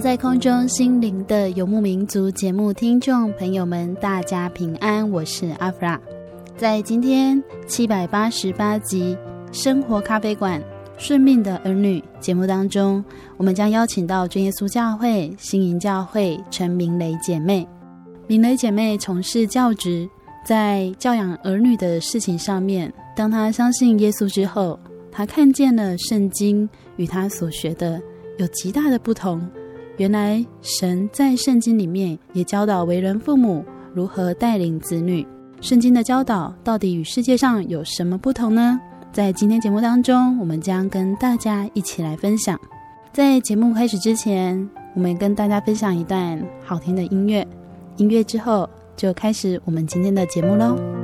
[0.00, 6.00] 在空中，心灵的游牧民族节目听众朋友们，大家平安，我是阿弗拉。
[6.56, 9.16] 在今天七百八十八集
[9.52, 10.62] 《生活咖啡馆：
[10.98, 13.04] 顺命的儿女》节目当中，
[13.36, 17.66] 我们将邀请到真耶稣教会新营教会陈明雷姐妹。
[18.28, 20.08] 明雷姐妹从事教职，
[20.46, 24.78] 在教养儿女的事情上面，当她相信耶稣之后，
[25.10, 28.00] 她看见了圣经与她所学的
[28.38, 29.44] 有极大的不同。
[29.98, 35.26] 原来神在圣经里面也教导为人父母如何带领子女。
[35.60, 38.80] 圣经的教导到底与世界上有什么不同呢？
[39.12, 42.58] 在今天节目当中，我们将跟大家一起来分享。
[43.12, 47.44] 在节目开始之前，我们跟大家分享一段好听的音乐。
[47.96, 50.97] 音乐之后，就开始我们今天的节目喽。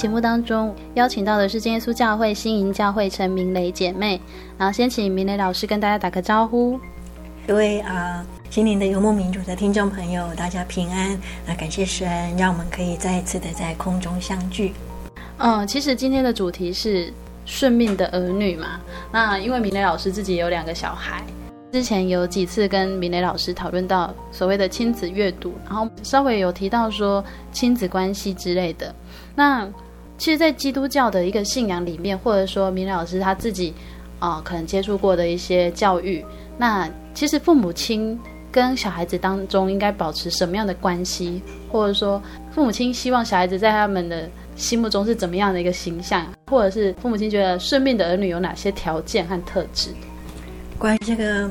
[0.00, 4.18] 节目当中邀请到的是真耶稣教会新营教会陈明蕾姐妹，
[4.56, 6.80] 然后先请明蕾老师跟大家打个招呼。
[7.46, 11.20] 各位啊，心灵的游牧民族的听众朋友，大家平安。
[11.46, 14.72] 那感谢神，让我们可以再一次的在空中相聚。
[15.36, 17.12] 嗯，其实今天的主题是
[17.44, 18.80] 顺命的儿女嘛。
[19.12, 21.22] 那因为明蕾老师自己有两个小孩。
[21.72, 27.22] 之前有几次跟明蕾老师讨论到所谓的亲子阅读，然后稍微有提到说
[27.52, 28.92] 亲子关系之类的。
[29.36, 29.68] 那
[30.20, 33.72] 其实，在基督教的一个信仰里面，或者说明老师他自己
[34.18, 36.22] 啊、可能接触过的一些教育，
[36.58, 38.20] 那其实父母亲
[38.52, 41.40] 跟小孩子当中应该保持什么样的关系，
[41.72, 49.88] 或者说父母亲希望小孩子在他们的心目中是怎么样的一个形象，或者是父母亲觉得顺命的儿女有哪些条件和特质？
[50.78, 51.50] 关于这个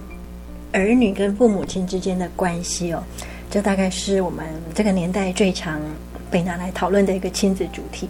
[0.73, 3.03] 儿女跟父母亲之间的关系哦，
[3.49, 5.81] 这大概是我们这个年代最常
[6.29, 8.09] 被拿来讨论的一个亲子主题。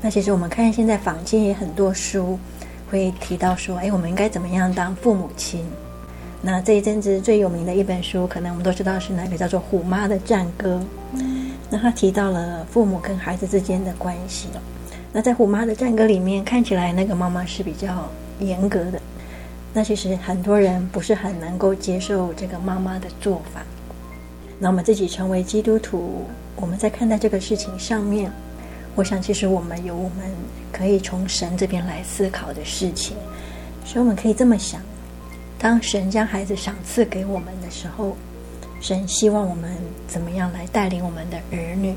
[0.00, 2.38] 那其实我们看现在坊间也很多书
[2.90, 5.64] 会提到说，哎，我们应该怎么样当父母亲？
[6.40, 10.80] 那这一阵子最有名的一本书，可能我们都知道是哪个叫做《虎妈的战歌》。
[11.70, 14.60] 那他提到了父母跟孩子之间的关系哦。
[15.12, 19.00] 那在《虎妈的战歌》里面，看起来那个妈妈是比较严格的。
[19.72, 23.62] 那其实很多人不是很能够接受这个妈妈的做法。
[24.58, 26.24] 那我们自己成为基督徒，
[26.62, 28.30] 我们在看待这个事情上面，
[28.94, 30.30] 我想其实我们有我们
[30.70, 33.16] 可以从神这边来思考的事情。
[33.84, 34.80] 所以我们可以这么想：
[35.58, 38.16] 当神将孩子赏赐给我们的时候，
[38.80, 39.72] 神希望我们
[40.06, 41.96] 怎么样来带领我们的儿女？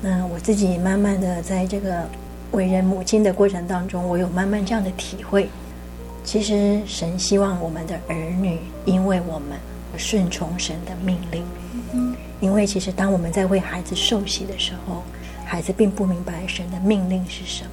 [0.00, 2.08] 那我自己慢慢的在这个
[2.52, 5.46] 为人母亲的过程当中，我有慢慢这样的体会。
[6.24, 9.58] 其实神希望我们的儿女，因为我们
[9.98, 11.44] 顺从神的命令。
[12.44, 15.02] 因为其实当我们在为孩子受洗的时候，
[15.46, 17.70] 孩子并不明白神的命令是什么。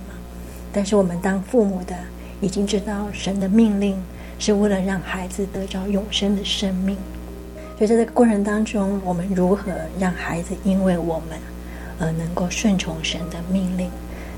[0.71, 1.93] 但是我们当父母的，
[2.39, 4.01] 已经知道神的命令
[4.39, 6.95] 是为了让孩子得着永生的生命。
[7.77, 11.37] 所以在这个过程当中，我们如何让孩子因为我们
[11.99, 13.91] 而能够顺从神的命令，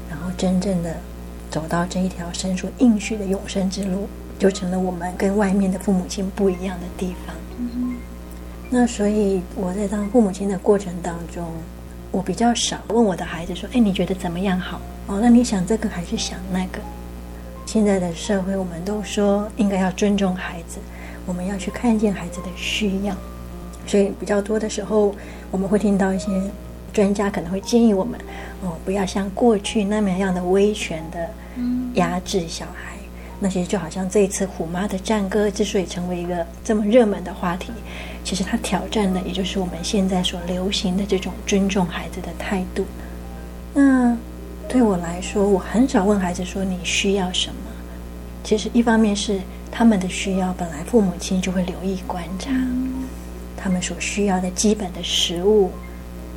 [0.10, 0.96] 然后真正的
[1.52, 4.10] 走到这一条神所应许的永生之路，
[4.40, 7.36] 就成了我们跟外面的父母亲不一样的地方。
[8.74, 11.46] 嗯、那所以我在当父母亲的过程当中，
[12.12, 14.82] 我比较少问我的孩子说：“哎，你觉得怎么样好？
[15.08, 16.80] 哦，那你想这个还是想那个？”
[17.66, 20.80] 现在的社会，我们都说应该要尊重孩子，
[21.26, 23.16] 我们要去看见孩子的需要。
[23.86, 25.14] 所以比较多的时候，
[25.52, 26.28] 我们会听到一些
[26.92, 28.20] 专家可能会建议我们，
[28.64, 31.30] 哦，不要像过去那么样的威权的
[31.94, 32.94] 压制小孩。
[33.40, 37.74] 那其实就好像这一次虎妈的战歌之所以成为一个这么热门的话题，
[38.24, 42.86] 其实它挑战的也就是我们现在所流行的这种尊重孩子的态度。
[43.74, 44.18] 那
[44.68, 47.56] 对我来说，我很少问孩子说你需要什么。
[48.44, 49.40] 其实一方面是
[49.72, 52.52] 他们的需要，本来父母亲就会留意观察。
[53.58, 55.72] 他们所需要的基本的食物、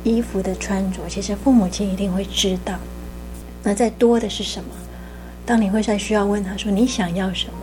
[0.03, 2.75] 衣服的穿着，其实父母亲一定会知道。
[3.63, 4.69] 那再多的是什么？
[5.45, 7.53] 当你会再需要问他说：“你想要什么？”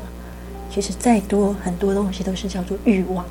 [0.71, 3.25] 其实再多很多东西都是叫做欲望，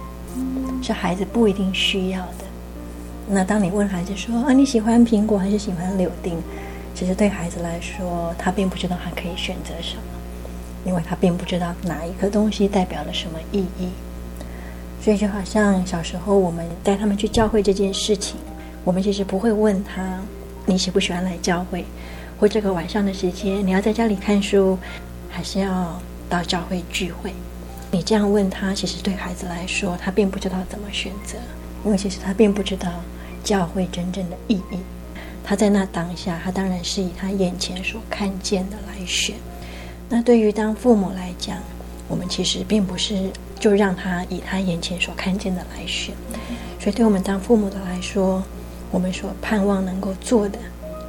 [0.83, 2.45] 是孩子不一定需要的。
[3.27, 6.37] 那当你问孩子说：“啊，你喜欢苹果还是喜欢柳丁？”
[6.93, 10.01] 其实对孩子来说，他并不知道他可以选择什么，
[10.85, 13.87] 因为他并不知道哪一个东西代表了什么意义。
[15.01, 18.37] 所以就好像小时候我们带他们去教会这件事情，
[18.83, 20.19] 我们其实不会问他，
[20.65, 21.83] 你喜不喜欢来教会，
[22.39, 24.77] 或这个晚上的时间你要在家里看书，
[25.29, 25.99] 还是要
[26.29, 27.33] 到教会聚会？
[27.93, 31.37] 你这样问他，其实对孩子来说，他并不知道怎么选择，
[31.85, 32.91] 因为其实他并不知道
[33.43, 34.79] 教会真正的意义。
[35.43, 39.35] 他在那当下，他当然是以他眼前所看见的来选。
[40.09, 41.59] 那对于当父母来讲，
[42.07, 43.31] 我们其实并不是。
[43.59, 46.13] 就让他以他眼前所看见的来选，
[46.77, 48.43] 所以对我们当父母的来说，
[48.91, 50.59] 我们所盼望能够做的，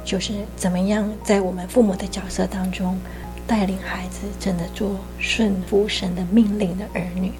[0.05, 2.97] 就是怎么样在我们父母的角色当中，
[3.47, 7.31] 带领孩子真的做顺服神的命令的儿女。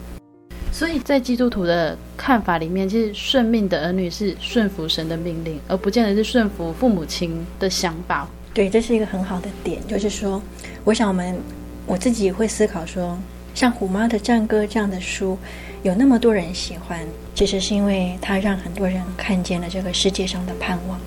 [0.71, 8.27] 所以在基督徒的看法里面，其实顺命的儿女是顺服神的命令，而不见得是顺服父母亲的想法。
[8.53, 10.41] 对，这是一个很好的点，就是说，
[10.83, 11.37] 我想我们
[11.85, 13.17] 我自己会思考说。
[13.53, 15.37] 像《虎妈的战歌》这样的书，
[15.81, 16.99] 有那么多人喜欢，
[17.33, 20.99] 其实是因为它让很多人看见了这个世界上的盼望。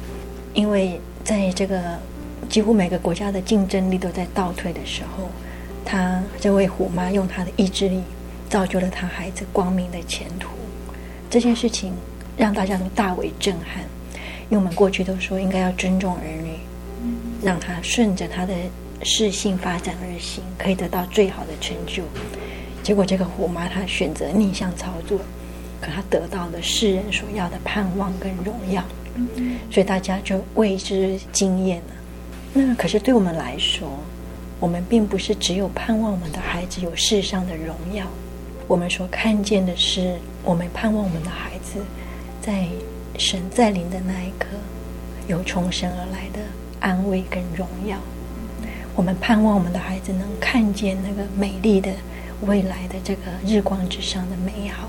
[0.54, 1.98] 因为在这个
[2.48, 5.28] 几乎每个国家的竞争力都在倒退的时候，
[5.84, 8.02] 她这位虎妈用她的意志力，
[8.48, 10.48] 造就了她孩子光明的前途。
[11.30, 11.92] 这件事情
[12.36, 13.84] 让大家都大为震撼，
[14.48, 16.52] 因为我们过去都说应该要尊重儿女，
[17.42, 18.54] 让他顺着他的。
[19.04, 22.02] 适性发展而行，可以得到最好的成就。
[22.82, 25.20] 结果这个虎妈她选择逆向操作，
[25.80, 28.82] 可她得到了世人所要的盼望跟荣耀，
[29.70, 31.94] 所以大家就为之惊艳了。
[32.52, 33.88] 那可是对我们来说，
[34.58, 38.06] 我们并不是只有盼望我们的孩子有世上的荣耀，
[38.66, 41.80] 我们所看见的是，我们盼望我们的孩子
[42.40, 42.66] 在
[43.18, 44.46] 神在临的那一刻，
[45.28, 46.40] 有从神而来的
[46.80, 47.96] 安慰跟荣耀。
[48.96, 51.92] 我们盼望我们的孩子能看见那个美丽的
[52.46, 54.88] 未来的这个日光之上的美好，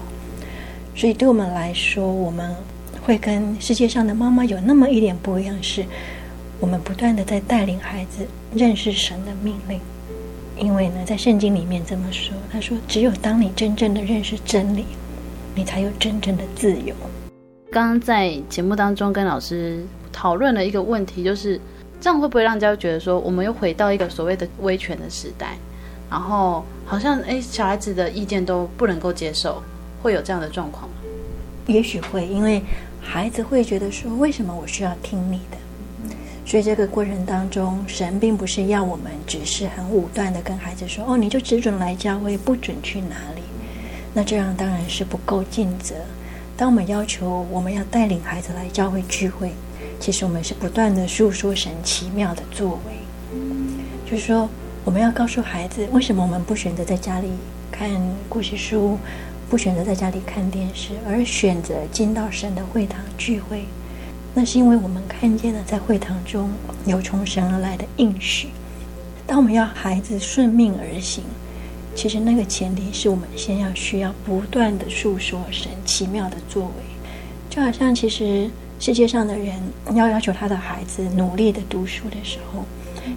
[0.96, 2.56] 所以对我们来说，我们
[3.04, 5.86] 会跟世界上的妈妈有那么一点不一样，是
[6.60, 9.80] 我们不断的在带领孩子认识神的命令。
[10.58, 14.86] 因为呢，在圣经里面这么说，他说：“只有当你真正的认识真理，
[15.56, 16.94] 你才有真正的自由。”
[17.72, 21.60] 刚刚在节目当中跟老师讨论了一个问题，就是。
[22.02, 25.58] 这样会不会让人家觉得说，我们又回到一个所谓的威权的时代，
[26.10, 29.62] 然后好像诶，小孩子的意见都不能够接受，
[30.02, 30.96] 会有这样的状况吗？
[31.68, 32.64] 也许会，因为
[33.02, 35.58] 孩子会觉得说，为什么我需要听你的？
[36.46, 43.42] 所以这个过程当中，神并不是要我们只是很武断的跟孩子说，哦，你就只准来教会，不准去哪里。
[44.14, 45.96] 那这样当然是不够尽责。
[46.58, 49.52] 当我们要求我们要带领孩子来教会聚会。
[50.00, 53.38] 其实我们是不断的诉说神奇妙的作为，
[54.10, 54.50] 就是说
[54.86, 57.28] 我们要告诉孩子，为什么我们不选择在家里
[57.70, 57.90] 看
[58.30, 58.98] 故事书，
[59.50, 63.66] 不选择在家里看电视，而选择进到神的会堂聚会？
[64.40, 66.50] 那是因为我们看见了在会堂中
[66.86, 68.48] 有从神而来的应许。
[69.28, 71.26] 当我们要孩子顺命而行，
[71.94, 76.72] 其实那个前提是我们先要需要不断的诉说神奇妙的作为，
[77.50, 78.50] 就好像其实。
[78.82, 79.58] 世界上的人
[79.94, 82.64] 要要求他的孩子努力的读书的时候，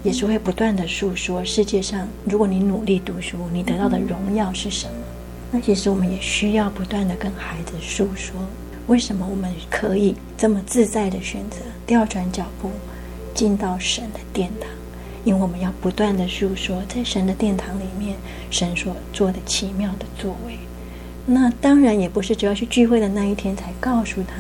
[0.03, 4.95] 也是会不断的诉说世界上，如果你努力读书，你得到的荣耀是什么？
[5.53, 8.35] 那其实我们也需要不断的跟孩子诉说，
[8.89, 12.71] 为什么我们可以这么自在的选择调转脚步，
[13.35, 14.69] 进到神的殿堂？
[15.25, 18.17] 因为我们要不断的诉说，在神的殿堂里面，
[18.51, 20.59] 神所做的奇妙的作为。
[21.25, 24.35] 那当然也不是只要去聚会的那一天才告诉他，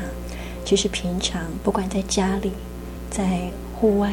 [0.64, 2.50] 其实平常不管在家里，
[3.08, 3.42] 在
[3.76, 4.12] 户外，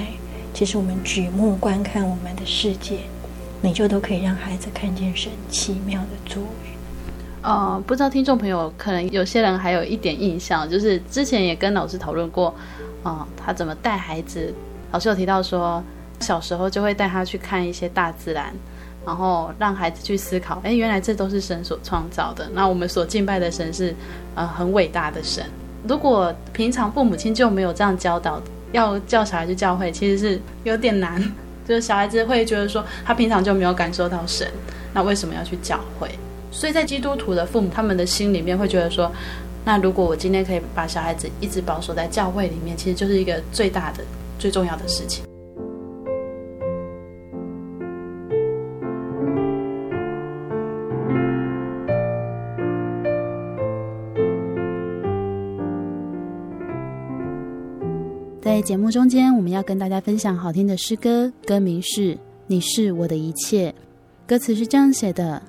[0.53, 2.99] 其实我们举目观看我们的世界，
[3.61, 6.68] 你就都可以让孩子看见神奇妙的作为。
[7.41, 12.47] 呃，不知道听众朋友可能有些人还有一点印象，就是之前也跟老师讨论过，
[13.01, 14.53] 啊、呃，他怎么带孩子。
[14.91, 15.81] 老师有提到说，
[16.19, 18.51] 小时候就会带他去看一些大自然，
[19.05, 22.49] 然后让孩子去思考，哎，原来这都是神所创造的。
[22.53, 23.95] 那我们所敬拜的神是，
[24.35, 25.45] 呃，很伟大的神。
[25.87, 28.41] 如果平常父母亲就没有这样教导，
[28.73, 31.23] 要叫小孩去教会，其实是有点难。
[31.65, 34.45] 就是小孩子会觉得说，他平常就没有感受到神，
[34.91, 36.09] 那为什么要去教会？
[36.51, 39.11] 所以在基督徒的父母，他们的心里面会觉得说，
[39.63, 44.03] 那如果我今天可以把小孩子一直保守在教会里面，其实就是一个最大的、
[44.37, 45.23] 最重要的事情。
[58.41, 62.15] 在节目中间，我们要跟大家分享好听的诗歌，歌名是
[62.47, 63.69] 《你是我的一切》，
[64.27, 65.41] 歌词是这样写的。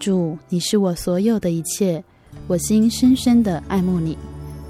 [0.00, 2.02] 主，你是我所有的一切，
[2.48, 4.16] 我心深深的爱慕你。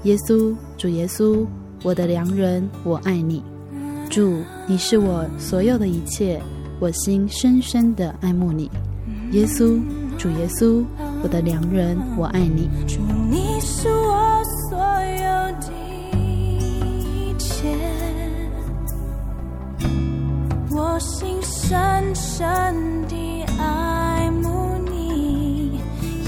[0.03, 1.47] 耶稣，主耶稣，
[1.83, 3.41] 我的良人，我爱你。
[4.09, 6.41] 主，你是我所有的一切，
[6.81, 8.69] 我心深深的爱慕你。
[9.31, 9.79] 耶稣，
[10.17, 10.83] 主耶稣，
[11.23, 12.69] 我的良人，我爱你。
[13.29, 15.23] 你是我所有
[15.61, 15.71] 的
[16.13, 17.73] 一切，
[20.71, 22.51] 我心深深
[23.07, 23.90] 的爱。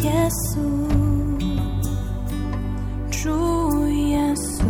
[0.03, 0.60] 耶稣，
[3.10, 4.65] 主耶稣，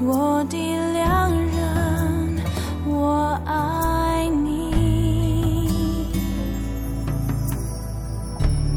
[0.00, 0.56] 我的
[0.92, 2.38] 良人，
[2.86, 6.06] 我爱你。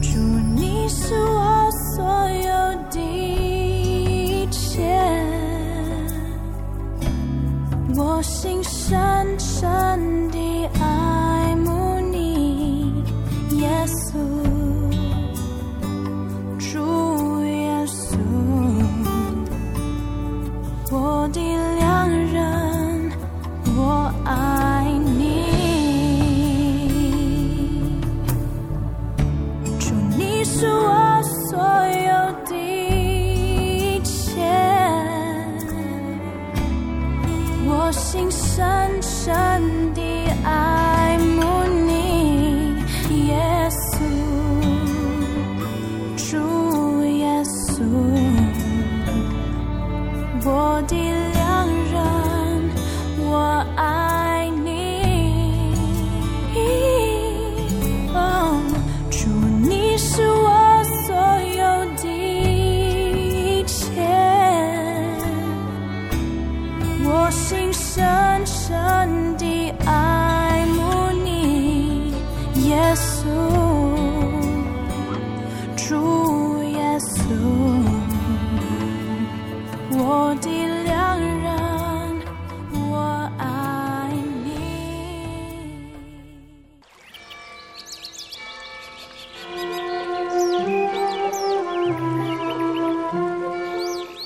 [0.01, 0.17] 主，
[0.55, 2.49] 你是我所有
[2.89, 4.81] 的一切，
[7.95, 11.00] 我心深深的爱。
[13.81, 14.30] vessel.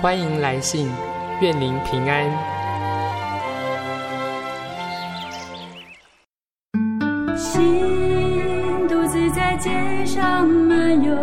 [0.00, 0.90] 欢迎来信，
[1.42, 2.24] 愿您平安。
[7.36, 9.70] 心独自在街
[10.06, 11.14] 上漫游，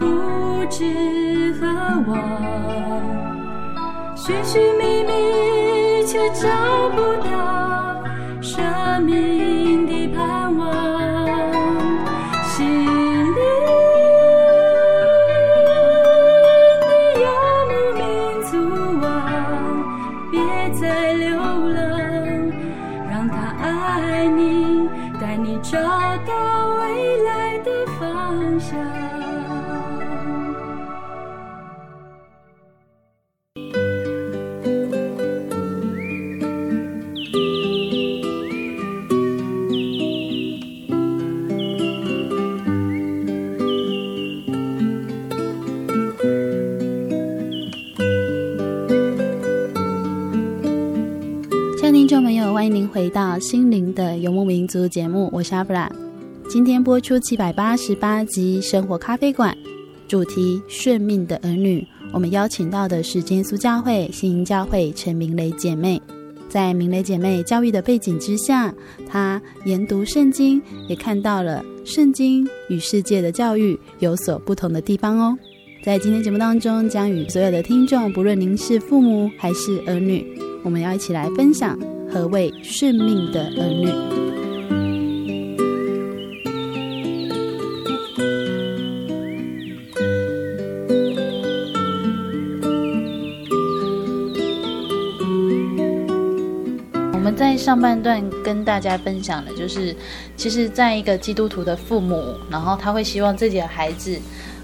[0.00, 1.68] 不知何
[2.08, 2.18] 往，
[4.16, 6.48] 寻寻觅觅却找
[6.96, 7.37] 不到
[52.98, 55.88] 回到心灵的游牧民族节目，我是阿布拉。
[56.48, 59.56] 今天播出七百八十八集《生活咖啡馆》，
[60.08, 61.86] 主题“顺命的儿女”。
[62.12, 66.02] 我们邀请到的是耶稣教会新营教会陈明雷姐妹。
[66.48, 68.74] 在明雷姐妹教育的背景之下，
[69.08, 75.38] 她研读圣经，也看到了圣经与世界的教育有所不同的地方哦。
[75.84, 80.26] 在今天节目当中，将与所有的听众，不论您是父母还是儿女，
[80.64, 81.78] 我们要一起来分享
[82.12, 83.88] 何谓顺命的儿女。
[97.36, 99.94] 在上半段跟大家分享的就是，
[100.36, 104.18] 其实，在一个基督徒的父母，然后他会希望自己的孩子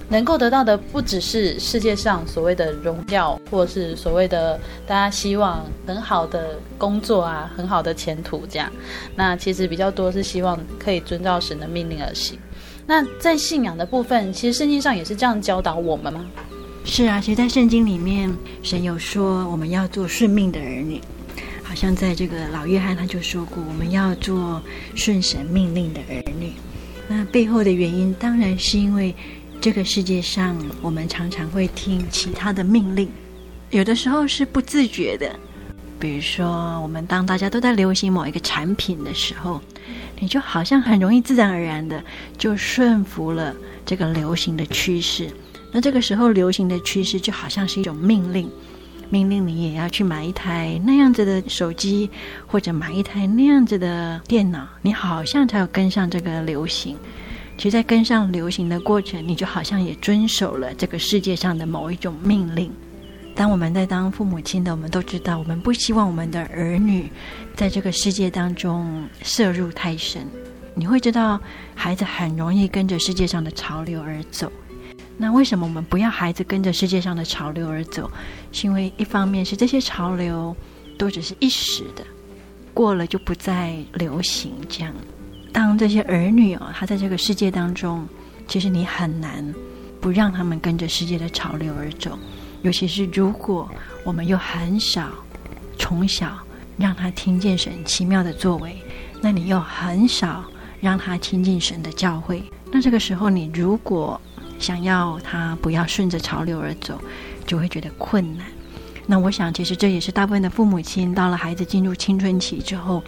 [0.08, 8.70] 能够得到的，不只是世界上所谓的荣耀，或是所谓的大家希望很好的工作啊，很好的前途这样。
[9.16, 12.38] 那其实比较多是希望可以遵照神的命令而行。
[12.86, 16.24] 那在信仰的部分，其实圣经上也是这样教导我们吗？
[16.84, 18.30] 是啊，其实，在圣经里面，
[18.62, 21.00] 神有说我们要做顺命的儿女。
[21.62, 24.62] 好像在这个老约翰他就说过，我们要做
[24.94, 26.52] 顺神命令的儿女。
[27.08, 29.14] 那背后的原因当然是因为
[29.64, 33.08] 这个世界上我们常常会听其他的命令，
[33.70, 35.34] 有的时候是不自觉的。
[35.98, 39.58] 比如说，我们当大家都在流行某一个产品的时候，
[40.20, 42.04] 你就好像很容易自然而然的
[42.36, 43.56] 就顺服了
[43.86, 45.30] 这个流行的趋势。
[45.72, 48.50] 那这个时候，流行的趋势就好像是一种命令。
[49.08, 52.10] 命令你也要去买一台那样子的手机，
[52.46, 56.98] 或者买一台那样子的电脑，你好像才有跟上这个流行。
[57.56, 62.70] 其实，在跟上流行的过程，你就好像也遵守了这个世界上的某一种命令。
[63.34, 67.10] 当我们在当父母亲的，我们都知道，我们不希望我们的儿女
[67.54, 70.26] 在这个世界当中涉入太深。
[70.74, 71.40] 你会知道，
[71.74, 74.50] 孩子很容易跟着世界上的潮流而走。
[75.16, 78.10] 那为什么我们不要孩子跟着世界上的潮流而走？
[78.50, 80.54] 是因为一方面是这些潮流
[80.98, 82.04] 都只是一时的，
[82.72, 84.52] 过了就不再流行。
[84.68, 84.92] 这样，
[85.54, 88.04] 当这些儿女哦，他在这个世界当中，
[88.48, 89.54] 其实你很难
[90.00, 92.18] 不让他们跟着世界的潮流而走。
[92.62, 93.70] 尤其是如果
[94.02, 95.10] 我们又很少
[95.78, 96.36] 从小
[96.76, 98.76] 让他听见神奇妙的作为，
[99.20, 100.44] 那你又很少
[100.80, 104.20] 让他亲近神的教诲，那这个时候你如果
[104.58, 107.00] 想要他不要顺着潮流而走，
[107.46, 108.44] 就会觉得困难。
[109.06, 113.02] 那我想，其实这也是大部分的父母亲到了孩子进入青春期之后，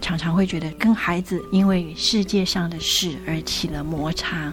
[0.00, 4.52] 常常会觉得跟孩子因为世界上的事而起了摩擦。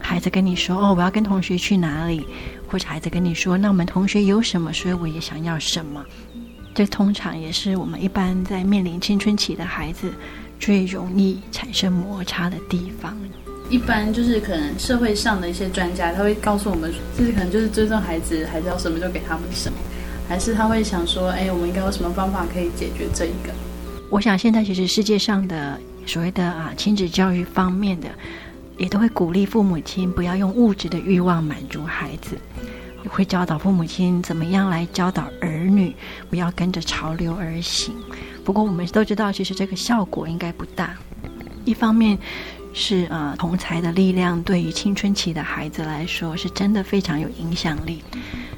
[0.00, 2.26] 孩子跟你说：“哦，我要跟同学去哪里？”
[2.66, 6.04] 或者孩子跟你说：“那我们同学有什么，所以我也想要什么。”
[6.74, 10.10] 这通常也是我们一般在面临青春期的孩子
[10.58, 13.16] 最容易产生摩擦的地方。
[13.68, 19.78] 一般就是可能社会上的一些专家，他会告诉我们，就是可能就是尊重孩子，孩子要什么就给他们什么，
[20.28, 23.52] 还是他会想说，哎，我们应该有什么方法可以解决这一个？
[24.10, 28.08] 我想现在其实世界上的所谓的啊亲子教育方面的，
[28.78, 32.36] 也都会鼓励父母亲不要用物质的欲望满足孩子，
[33.08, 35.94] 会教导父母亲怎么样来教导儿女
[36.30, 37.94] 不要跟着潮流而行。
[38.44, 40.94] 不过我们都知道，其实这个效果应该不大。
[41.64, 42.18] 一方面。
[42.74, 48.02] 是啊，同才的力量对于青春期的孩子来说是真的非常有影响力。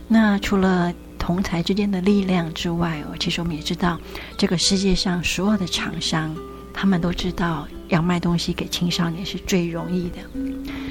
[0.07, 0.95] 那除了
[1.25, 3.99] 同才之间的力量之外哦，其实我们也知道，
[4.37, 6.37] 这个世界上所有的厂商，
[6.75, 10.19] 他们都知道要卖东西给青少年是最容易的，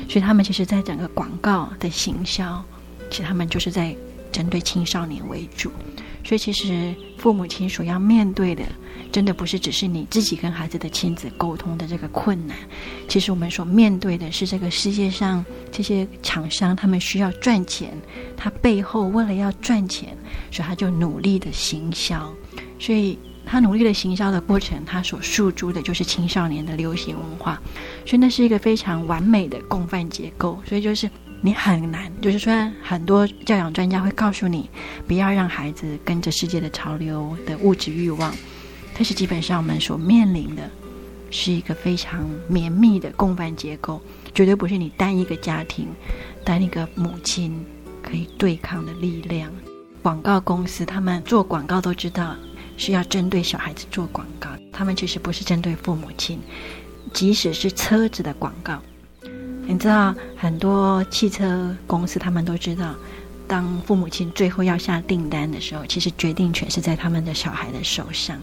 [0.09, 2.65] 所以他们其实在整个广告的行销，
[3.11, 3.95] 其实他们就是在
[4.31, 5.71] 针对青少年为主。
[6.23, 8.63] 所以，其实父母亲所要面对的，
[9.11, 12.55] 真的不是只是你自己跟孩子的亲子沟通的这个困难。
[13.07, 17.91] 其实，我们所面对的是这个世界上这些厂商，他们需要赚钱，
[18.37, 20.17] 他背后为了要赚钱，
[20.49, 22.33] 所以他就努力的行销。
[22.79, 27.61] 所以他努力的行销的过程，他所诉诸的就是青少年的流行文化。
[28.05, 30.57] 所以，那是一个非常完美的共犯结构。
[30.65, 31.09] 所以，就是。
[31.45, 34.69] 你很难，就是说，很多教养专家会告诉你，
[35.05, 38.33] 不要让孩子跟着世界的潮流的物质欲望。
[38.93, 40.71] 但是，基本上我们所面临的
[41.29, 44.01] 是一个非常绵密的共犯结构，
[44.33, 45.89] 绝对不是你单一个家庭、
[46.45, 47.53] 单一个母亲
[48.01, 49.51] 可以对抗的力量。
[50.01, 52.37] 广告公司他们做广告都知道
[52.77, 56.39] 是要针对小孩子做广告，他们其实不是针对父母亲，
[57.11, 58.81] 即使是车子的广告。
[59.65, 62.93] 你知道很多汽车公司，他们都知道
[63.47, 68.37] 当父母亲最后要下订单的时候，其实决定权是在他们的小孩的手上。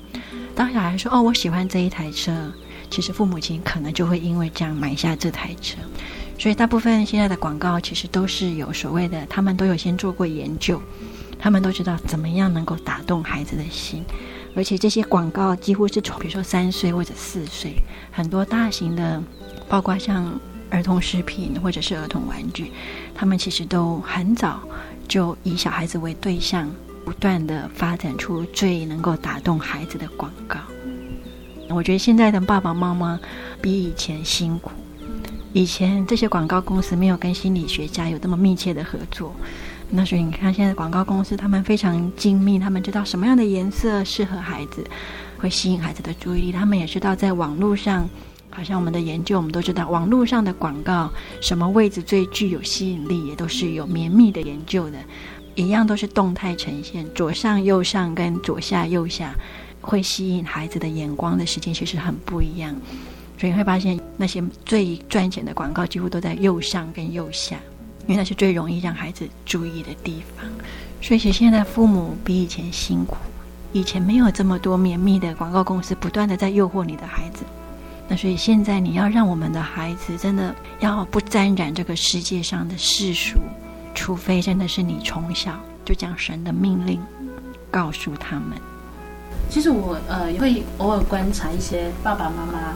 [0.54, 2.32] 当小孩说：“哦，我喜欢这一台车。”
[2.90, 5.76] 其实父母亲可能就会因为这样买下这台车。
[6.36, 10.82] 所以大部分现在的广告其实都是有所谓的，他们都有先做过研究，
[11.38, 14.02] 他们都知道怎么样能够打动孩子的心。
[14.56, 17.76] 而且这些广告几乎是从比如说三岁或者四岁，
[18.10, 19.22] 很多大型的，
[19.68, 22.72] 包括像儿童食品或者是儿童玩具，
[23.14, 24.60] 他们其实都很早
[25.08, 26.70] 就以小孩子为对象，
[27.04, 30.58] 不断的发展出最能够打动孩子的广告。
[31.68, 33.18] 我觉得现在的爸爸妈妈
[33.60, 34.70] 比以前辛苦，
[35.52, 39.34] 以前这些广告公司没有跟心理学家有这么密切的合作。
[39.88, 44.84] 那所以你看，现在广告公司他们非常精密，他们知道什么样的颜色适合孩子，
[45.38, 46.52] 会吸引孩子的注意力。
[46.52, 48.08] 他们也知道在网络上，
[48.50, 51.10] 好像我们的研究，我们都知道网络上的广告
[51.40, 54.98] 什么位置最具有吸引力，也都是有绵密的研究的。
[55.54, 59.34] 一样都是动态呈现，左上右上跟左下右下，
[59.80, 62.74] 会吸引孩子的眼光的时间其实很不一样。
[63.38, 67.56] 所以你会发现那些最赚钱的广告几乎都在右上跟右下。
[68.06, 70.48] 因为那是最容易让孩子注意的地方，
[71.00, 73.16] 所以其实现在父母比以前辛苦。
[73.72, 77.44] 以前没有这么多绵密的广告公司不断的在诱惑你的孩子，
[78.10, 83.38] 那所以现在你要让我们的孩子真的要不沾染这个世界上的世俗，
[83.94, 87.00] 除非真的是你从小就将神的命令
[87.70, 88.58] 告诉他们。
[89.48, 92.74] 其实我呃也会偶尔观察一些爸爸妈妈，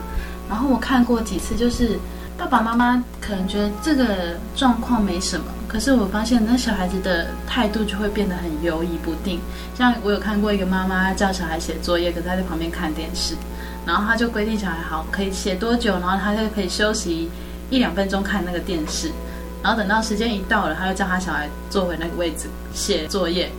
[0.49, 1.99] 然后我看过几次就是。
[2.37, 9.39] 爸爸妈妈可能觉得这个状况没什么，可是我发现那小孩子的态度就会变得很犹疑不定。
[9.73, 13.35] 像我有看过一个妈妈叫小孩写作业，可是他在旁边看电视，
[13.85, 17.29] 然后他就规定小孩好可以写多久，然后他就可以休息
[17.69, 19.11] 一两分钟看那个电视，
[19.61, 23.51] 然后等到时间一到了，他就叫他小孩坐回那个位置写作业，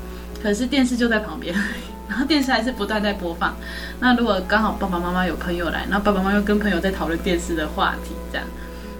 [0.43, 1.55] 可是电视就在旁边。
[2.09, 3.53] 然后电视还是不断在播放。
[3.99, 8.47] 那如果刚好爸爸妈妈有朋友来，然后爸爸妈妈又跟朋友在讨论电视的话题，这样。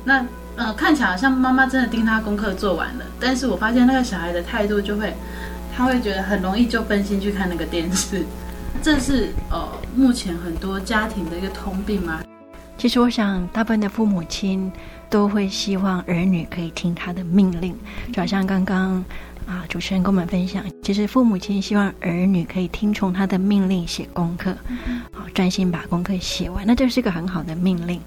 [0.05, 5.15] 那呃，看起来好像妈妈真的盯他功课做完了，但是我发现那个小孩的态度就会，
[5.77, 8.25] 他会觉得很容易就分心去看那个电视，
[8.83, 12.23] 这是呃目前很多家庭的一个通病吗？
[12.79, 14.71] 其实我想，大部分的父母亲
[15.09, 17.75] 都会希望儿女可以听他的命令，
[18.13, 19.03] 就好像刚刚
[19.47, 24.55] 啊主持人跟我们分享，其实父母亲希望儿女可以听从他的命令写功课，
[25.13, 28.01] 好专心把功课写完，那这是一个很好的命令。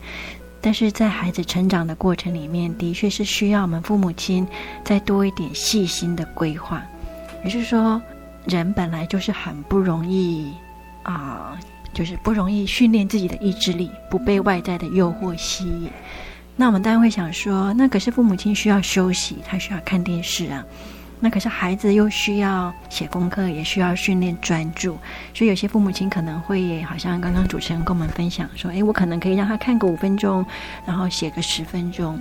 [0.61, 4.45] 但是在孩子成长的过程里面，的确是需要我们父母亲
[4.83, 6.81] 再多一点细心的规划。
[7.43, 7.99] 也就是说，
[8.49, 10.53] 人本来就是很不容易
[11.03, 11.57] 啊、
[11.93, 15.89] 就是不容易训练自己的意志力，不被外在的诱惑吸引。
[16.55, 20.63] 那我们当然会想说，那可是父母亲需要休息，他需要看电视啊。
[21.21, 24.97] 那可是孩子又需要写功课，也需要训练专注，
[25.33, 30.45] 所以有些父母亲可能会，好像刚刚主持人跟我们分享说，诶，我可能可以让他看个五分钟，
[30.85, 32.17] 然后写个十分钟。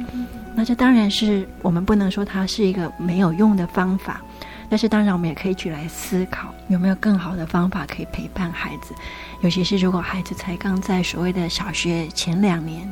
[0.55, 4.21] 那这当然是我们不能说它是一个没有用的方法，
[4.69, 8.95] 但是当然我们也可以去来思考，有没有更好的方法可以陪伴孩子，
[9.41, 12.87] 尤其是如果孩子才刚在所谓的小学前两年，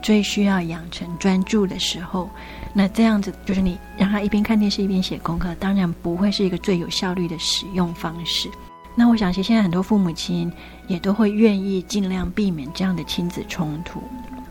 [0.00, 2.30] 最需要养成专注的时候。
[2.72, 8.50] 那这样子就是你让他一边看电视一边写功课，当然不会是一个最有效率的使用方式。
[8.94, 10.52] 那我想，其实现在很多父母亲
[10.86, 14.02] 也都会愿意尽量避免这样的亲子冲突。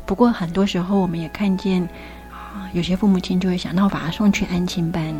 [0.05, 1.81] 不过很多时候，我们也看见
[2.31, 5.15] 啊，有些父母亲就会想，那我把他送去安亲班，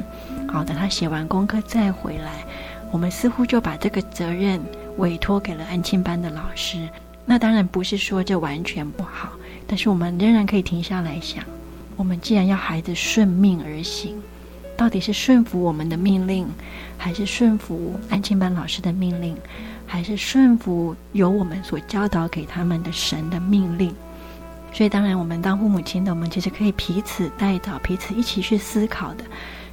[0.55, 2.45] 好，等他写完功课再回来。
[2.89, 4.57] 我们似乎就把这个责任
[4.95, 6.87] 委托给了安庆班的老师。
[7.25, 9.33] 那当然不是说这完全不好，
[9.67, 11.43] 但是我们仍然可以停下来想。
[11.97, 14.15] 我们既然要孩子顺命而行，
[14.77, 16.47] 到底是顺服我们的命令，
[16.97, 19.35] 还是顺服安庆班老师的命令，
[19.85, 23.93] 还是顺服由我们所教导给他们的神的命令？
[24.71, 29.23] 所以，当然，我们当父母亲的，我们其实可以彼此带导，彼此一起去思考的，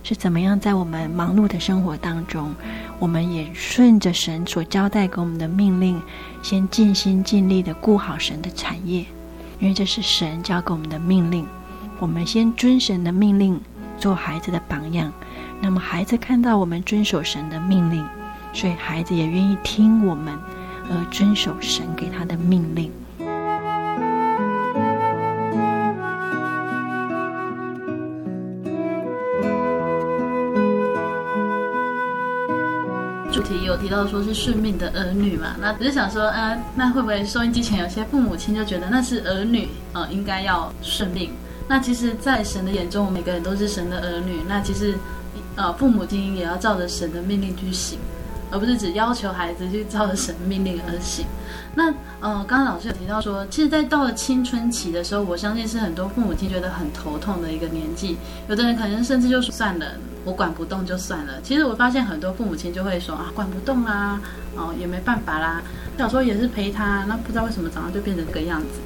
[0.02, 2.54] 是怎么样在我们忙碌的生活当中，
[2.98, 6.00] 我们也顺着神所交代给我们的命令，
[6.42, 9.04] 先尽心尽力的顾好神的产业，
[9.60, 11.46] 因为这是神交给我们的命令。
[12.00, 13.60] 我们先遵神的命令，
[13.96, 15.12] 做孩子的榜样。
[15.60, 18.04] 那么孩子看到我们遵守神的命令，
[18.52, 20.36] 所以孩子也愿意听我们，
[20.90, 22.90] 而遵守神给他的命令。
[33.42, 35.56] 题有提到说是顺命的儿女嘛？
[35.60, 41.30] 那只是想说，呃，那会不会收音机前有些父母亲就觉得那是儿女，呃，应该要顺命？
[41.68, 44.40] 那其实，在神的眼中，我们每个人都是神的儿女。
[44.48, 44.94] 那其实，
[45.56, 47.98] 呃，父母亲也要照着神的命令去行，
[48.50, 51.24] 而不是只要求孩子去照着神命令而行。
[51.74, 51.86] 那
[52.20, 58.18] 呃，刚刚老师有提到说，其实，在到了青春期的时候，我相信是很多父母亲觉得很头痛的一个年纪。
[58.48, 59.86] 有的人可能甚至就算了，
[60.24, 61.40] 我管不动就算了。
[61.42, 64.20] 其实我发现很多父母亲就会说啊，管不动啦，
[64.56, 65.62] 哦，也没办法啦。
[65.98, 68.80] 小时候也是陪他，那不知道为什么长大就变成这个样子。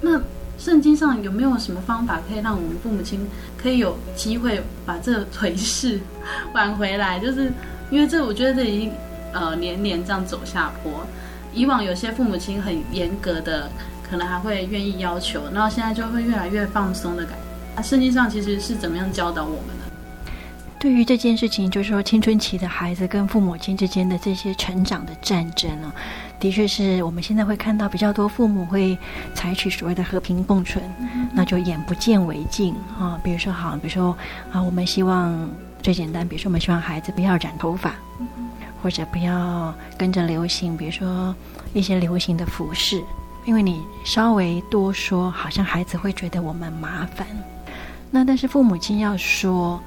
[0.00, 0.20] 那
[0.58, 3.26] 圣经上有没有什么方法可以让我们父母亲
[3.60, 5.98] 可以有机会把这颓势
[6.54, 7.18] 挽回来？
[7.18, 7.52] 就是
[7.90, 8.92] 因为这，我觉得这已经
[9.32, 10.92] 呃年年这样走下坡。
[11.52, 13.68] 以往有些父母亲很严格的，
[14.08, 17.34] 可能还会愿意要求，然后现在就会越来越放松的感
[17.76, 17.82] 觉。
[17.82, 19.83] 圣经上其实是怎么样教导我们的？
[20.84, 25.90] 对于这件事情，就是说青春期的孩子跟父母亲之间的这些成长的战争呢，
[26.38, 28.94] 的确是我们现在会看到比较多父母会
[29.34, 30.84] 采取所谓的和平共存，
[31.32, 33.18] 那就眼不见为净啊。
[33.24, 34.14] 比如说，好，比如说
[34.52, 35.48] 啊，我们希望
[35.82, 37.94] 最简单，比如说我们希望孩子不要染头发。
[38.82, 41.34] 或者不要跟着流行，比如说
[41.72, 43.02] 一些流行的服饰，
[43.46, 47.26] 因为你稍微多说，好像孩子会觉得我们麻烦。
[48.10, 49.82] 那但是父母亲要说，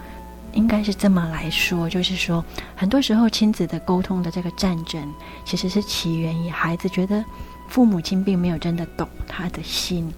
[0.53, 2.43] 应该是这么来说，就是说，
[2.75, 5.01] 很多时候亲子的沟通的这个战争，
[5.45, 7.23] 其实是起源于孩子觉得
[7.67, 10.11] 父母亲并没有真的懂他的心。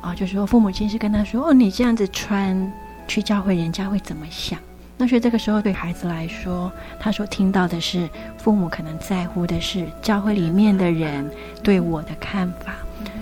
[0.00, 2.72] 啊，就是说父母亲是跟他说：“哦，你这样子穿
[3.06, 4.58] 去教会，人家会怎么想？”
[4.98, 6.70] 那所以这个时候，对孩子来说，
[7.00, 11.28] 他所听到的是父母可能在乎的是教会里面的人
[11.62, 12.74] 对我的看法。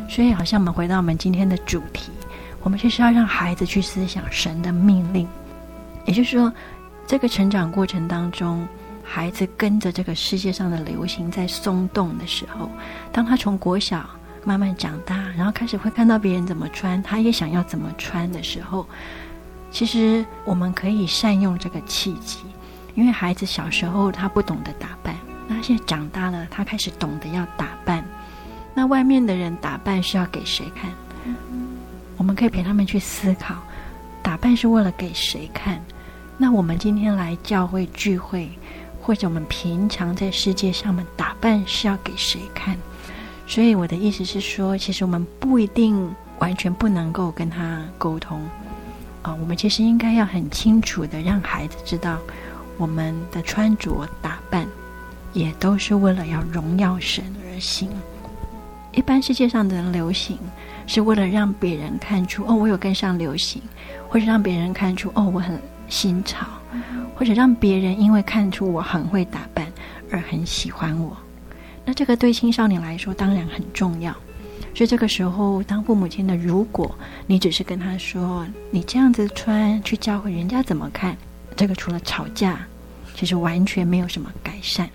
[0.09, 2.11] 所以，好像我们回到我们今天的主题，
[2.63, 5.29] 我们就是要让孩子去思想神的命令。
[6.11, 6.53] 也就是说，
[7.07, 8.67] 这个成长过程当中，
[9.05, 12.69] 孩子跟着这个世界上的流行在松动的时候，
[13.13, 14.11] 当他从国小
[14.45, 18.85] 慢慢长大，然后开始会看到别人怎么穿，他也想要怎么穿的时候。
[19.71, 22.41] 其实我们可以善用这个契机，
[22.97, 25.15] 因为孩子小时候他不懂得打扮，
[25.47, 28.05] 那现在长大了，他开始懂得要打扮。
[28.75, 30.91] 那外面的人打扮是要给谁看？
[32.17, 33.55] 我们可以陪他们去思考，
[34.25, 35.81] 打扮是为了给谁看？
[36.43, 38.49] 那我们今天来教会聚会，
[38.99, 42.75] 或者我们平常在世界上面打扮是要给谁看？
[43.47, 48.41] 所以我的意思是说，其实我们不一定完全不能够跟他沟通。
[49.21, 52.17] 啊、我们其实应该要很清楚的让孩子知道，
[52.79, 54.67] 我们的穿着打扮
[55.35, 57.23] 也都是为了要荣耀神
[57.53, 57.91] 而行。
[58.93, 60.39] 一般世界上的人流行
[60.87, 63.61] 是为了让别人看出哦，我有跟上流行，
[64.09, 66.47] 或者让别人看出哦，我很新潮，
[67.15, 69.67] 或者让别人因为看出我很会打扮
[70.11, 71.15] 而很喜欢我。
[71.85, 74.15] 那这个对青少年来说当然很重要。
[74.73, 76.95] 所以这个时候，当父母亲的，如果
[77.27, 81.17] 你只是跟他说你这样子穿去教会，人家怎么看？
[81.57, 82.61] 这个除了吵架，
[83.17, 84.89] 其实完全没有什么改善。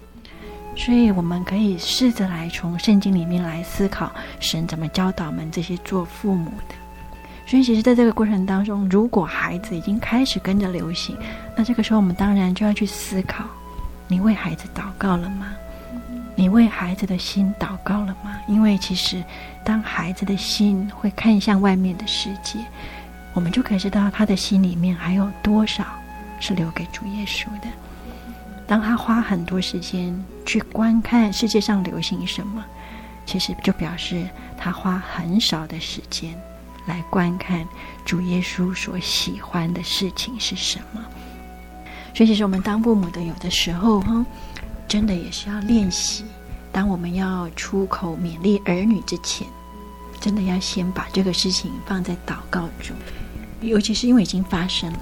[0.78, 6.76] 所以我们可以试着来从圣经里面来思考神怎么教导我们这些做父母的。
[7.46, 11.16] 所以其实在这个过程当中，如果孩子已经开始跟着流行，
[11.56, 13.44] 那这个时候我们当然就要去思考：
[14.08, 15.48] 你为孩子祷告了吗？
[16.36, 18.36] 你为孩子的心祷告了吗？
[18.48, 19.24] 因为其实，
[19.64, 22.60] 当孩子的心会看向外面的世界，
[23.34, 25.86] 我们就可以知道他的心里面还有多少
[26.40, 27.68] 是留给主耶稣的。
[28.68, 30.14] 当他花很多时间
[30.46, 32.66] 去观看世界上流行什么，
[33.26, 34.28] 其实就表示
[34.58, 36.36] 他花很少的时间
[36.86, 37.68] 来观看
[38.04, 41.04] 主耶稣所喜欢的事情是什么。
[42.14, 44.26] 所以，其实我们当父母的，有的时候哈。
[44.88, 46.24] 真的也是要练习。
[46.72, 49.48] 当我们要出口勉励儿女之前，
[50.22, 52.96] 真的要先把这个事情放在祷告中，
[53.62, 55.00] 尤其是因为已经发生了。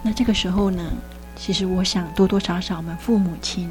[0.00, 0.92] 那这个时候呢，
[1.34, 3.68] 其实我想多多少少，我们父母亲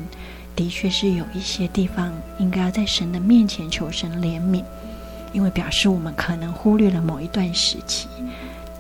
[0.58, 4.62] 的确是有一些地方应该要在神的面前求神怜悯，
[5.34, 8.08] 因为表示我们可能忽略了某一段时期，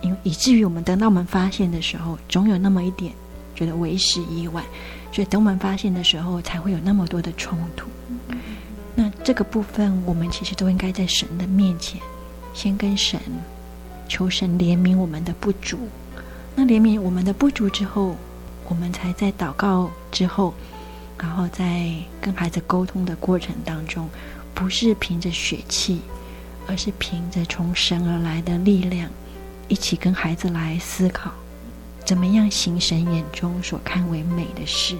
[0.01, 3.13] 因为以至于我们等到我们发现的时候，总有那么一点
[3.55, 4.63] 觉得为时已晚。
[5.11, 7.87] 所以，等我们发现的时候，才会有那么多的冲突。
[8.93, 11.99] 那这个部分，我们其实都应该在神的面前，
[12.53, 13.19] 先跟神
[14.07, 15.79] 求神怜悯我们的不足。
[16.55, 18.15] 那怜悯我们的不足之后，
[18.67, 20.53] 我们才在祷告之后，
[21.17, 24.07] 然后在跟孩子沟通的过程当中，
[24.53, 26.01] 不是凭着血气，
[26.69, 29.09] 而是凭着从神而来的力量，
[29.67, 31.31] 一起跟孩子来思考。
[32.05, 34.95] 怎么样行神眼中所看为美的事？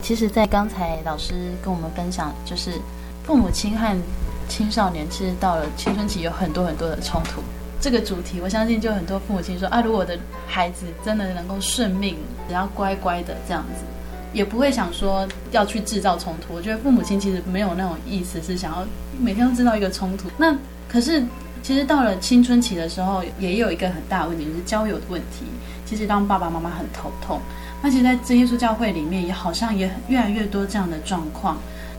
[0.00, 2.78] 其实，在刚才老师跟我们分享，就是
[3.24, 3.98] 父母亲和
[4.46, 7.42] 青少年，其实到了青春期有很多很多的冲突。
[7.80, 13.84] 这个主题，我相信就很多父母亲说啊，如果我的孩子真的能够顺命，只要乖乖的这样子，
[14.32, 16.54] 也不会想说要去制造冲突。
[16.54, 18.86] 我觉得父母亲其实没有那种意思，是想要
[19.18, 20.28] 每天都制造一个冲突。
[20.36, 20.56] 那
[20.88, 21.24] 可是
[21.62, 25.46] 其实到了青春期的时候，也有一个很大的问题，就是交友的问题。
[25.84, 27.40] 其实让爸爸妈妈很头痛。
[27.82, 31.56] 那其实，在真耶稣教会里面，也好像也越来越多这样的状况。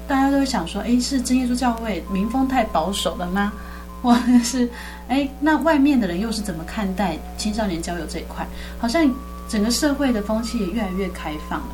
[0.08, 3.52] 大家都会想说，诶，是真耶稣教会民风太保守了吗？
[4.04, 4.70] 或者是，
[5.08, 8.46] 诶，那外面的人又是怎么看待青少年交友这一块？
[8.78, 9.12] 好像
[9.50, 11.70] 整个社会的风气也越来越开放了。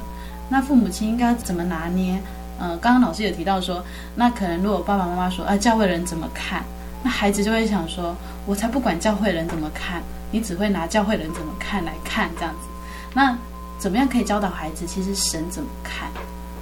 [0.49, 2.21] 那父母亲应该怎么拿捏？
[2.58, 3.84] 呃，刚刚老师也提到说，
[4.15, 6.63] 那可能如果爸爸妈妈说，啊，教会人怎么看？
[7.03, 12.67] 那孩子就会想说，我才不管教会人怎么看，你只会拿教会人怎么看来看这样子。
[13.13, 13.38] 那
[13.77, 14.86] 怎么样可以教导孩子？
[14.88, 16.10] 其实神怎么看？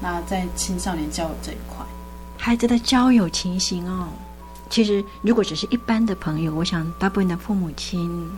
[0.02, 1.86] 那在青少年交友这一块，
[2.38, 4.08] 孩子的交友情形哦，
[4.70, 8.30] 其实如果只是一般的朋友，我想大部分的父母亲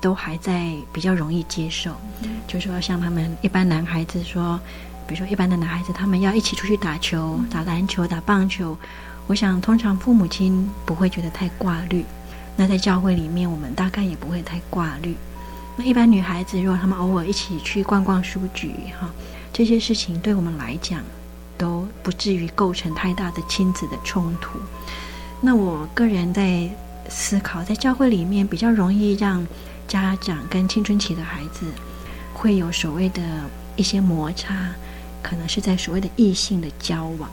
[0.00, 1.92] 都还在比较容易接受。
[2.22, 4.58] 嗯、就是说像他们一般男孩子说，
[5.06, 8.76] 比如说一般的男孩子，他们要一起出去打球、打篮球、打棒球，
[9.26, 12.04] 我想通常父母亲不会觉得太挂虑。
[12.56, 15.16] 那在教会里面，我们大概也不会太挂虑。
[15.76, 19.08] 那一般女孩子，如果他们偶尔一起去逛逛书局，哈，
[19.52, 21.00] 这些事情对我们来讲
[21.56, 24.58] 都不至于构成太大的亲子的冲突。
[25.40, 26.68] 那我个人在
[27.08, 29.46] 思考，在教会里面比较容易让
[29.88, 31.66] 家长跟青春期的孩子
[32.32, 33.22] 会有所谓的
[33.74, 34.54] 一些摩擦，
[35.22, 37.28] 可能是在所谓的异性的交往，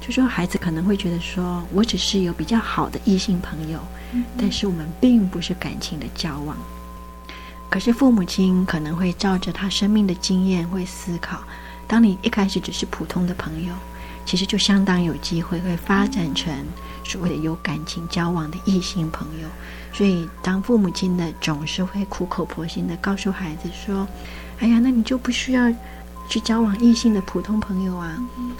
[0.00, 3.80] 就说孩子可能会觉得说，我只是有比较好的异性朋友，
[4.38, 6.56] 但是我们并不是感情的交往。
[7.70, 11.42] 可是父母亲可能会照着他生命的经验会思考，
[11.88, 13.74] 当你一开始只是普通的朋友，
[14.24, 16.52] 其实就相当有机会会发展成
[17.04, 19.48] 所谓的有感情交往的异性朋友。
[19.92, 24.06] 所以当父母亲的总是会苦口婆心的告诉孩子说
[24.58, 25.72] ：“哎呀，那你就不需要
[26.28, 28.18] 去交往异性的普通朋友啊。”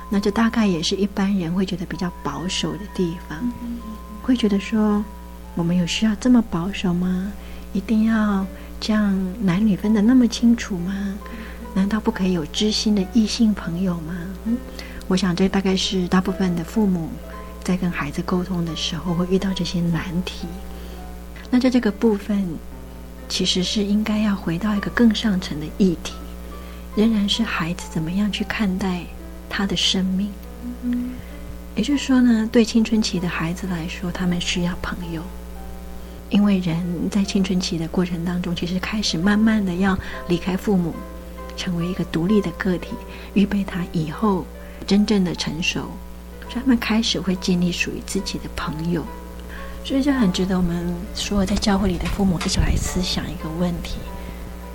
[0.09, 3.39] 那这大概也是一般人会觉得比较保守的地方，
[4.23, 5.05] 会觉得说
[5.57, 7.33] ：“我们有需要这么保守吗？
[7.73, 8.47] 一定要？”
[8.81, 10.93] 这样男女分得那么清楚吗？
[11.75, 14.15] 难道不可以有知心的异性朋友吗？
[14.45, 14.59] 嗯，
[15.07, 17.11] 我想这大概是大部分的父母
[17.63, 20.47] 在跟孩子沟通的时候会遇到这些难题。
[21.51, 22.47] 那在这个部分，
[23.29, 26.15] 其实是应该要回到一个更上层的议题，
[26.97, 29.05] 仍然是孩子怎么样去看待
[29.49, 30.31] 他的生命。
[31.77, 35.23] 也就是说呢，对青春期的孩子来说，他们需要朋友。
[36.31, 40.95] 因为人在青春期的过程当中，其实开始慢慢的要离开父母，
[41.57, 42.95] 成为一个独立的个体，
[43.35, 44.45] 预备他以后
[44.87, 45.81] 真正的成熟，
[46.49, 49.05] 所以他们开始会建立属于自己的朋友，
[49.85, 53.97] 所以就很值得我们所有在教会里的父母一起来思想一个问题：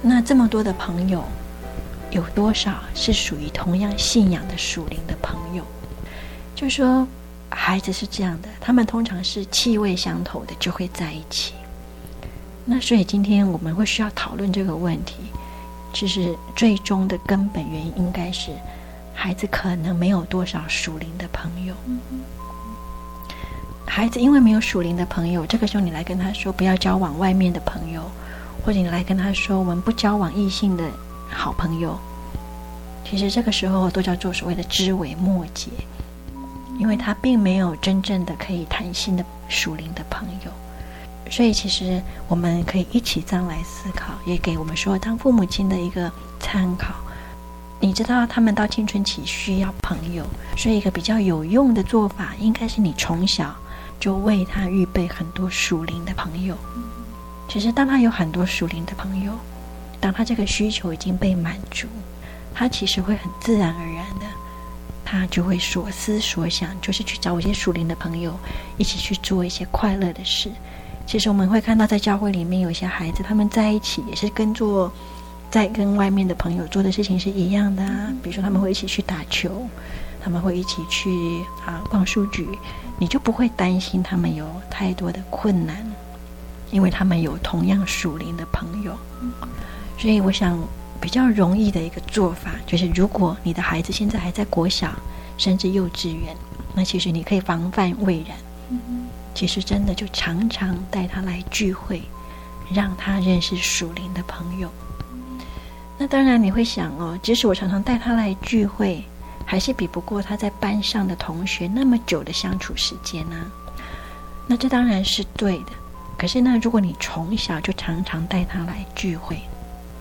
[0.01, 1.23] 那这么多的朋友，
[2.11, 5.63] 有多少是属于同样信仰的属灵的朋友？
[6.55, 7.07] 就说。
[7.51, 11.55] 孩子是这样的，他们通常是气味相投的，就会在一起。
[12.63, 15.15] 那所以今天我们会需要讨论这个问题，
[15.91, 18.51] 其实最终的根本原因应该是
[19.21, 21.75] 孩子可能没有多少属灵的朋友。
[23.85, 28.01] 孩子因为没有属灵的朋友，这个时候你来跟他说不要交往外面的朋友，
[28.63, 30.89] 或者你来跟他说我们不交往异性的
[31.29, 31.99] 好朋友，
[33.03, 35.69] 其实这个时候都叫做所谓的枝微末节。
[36.79, 40.51] 因为他并没有真正的可以谈心的属灵的朋友，
[41.29, 46.93] 所以其实我们可以一起这样来思考，也给我们说当父母亲的一个参考。
[47.81, 50.25] 你知道他们到青春期需要朋友，
[50.57, 53.55] 所以一个比较有用的做法，应该是你从小
[53.99, 56.55] 就为他预备很多属灵的朋友。
[57.47, 59.31] 其实当他有很多属灵的朋友，
[59.99, 61.87] 当他这个需求已经被满足，
[62.53, 64.25] 他其实会很自然而然的。
[65.05, 68.31] 他就会所思所想，就是去找一些属灵的朋友，
[68.77, 70.51] 一起去做一些快乐的事。
[71.07, 74.93] 其实我们会看到，在教会里面有一些孩子，他们在一起也是跟做，
[75.49, 78.11] 在跟外面的朋友做的事情是一样的啊。
[78.21, 79.67] 比如说他们会一起去打球，
[80.23, 81.09] 他们会一起去
[81.65, 82.47] 啊逛书局，
[82.97, 85.85] 你就不会担心他们有太多的困难，
[86.71, 88.97] 因为他们有同样属灵的朋友。
[89.97, 90.59] 所以我想。
[91.01, 94.91] 比较容易的一个做法，就是如果你的孩子现在还在国小，
[95.37, 96.35] 甚至幼稚园，
[96.75, 98.37] 那其实你可以防范未然。
[99.33, 102.01] 其实真的就常常带他来聚会，
[102.69, 104.69] 让他认识属灵的朋友。
[106.01, 109.03] 那当然你会想哦，即使我常常带他来聚会，
[109.45, 113.35] 还是比不过他在班上的同学那么久的相处时间呢？
[114.47, 115.73] 那这当然是对的。
[116.17, 119.41] 可是呢，如果你从小就常常带他来聚会，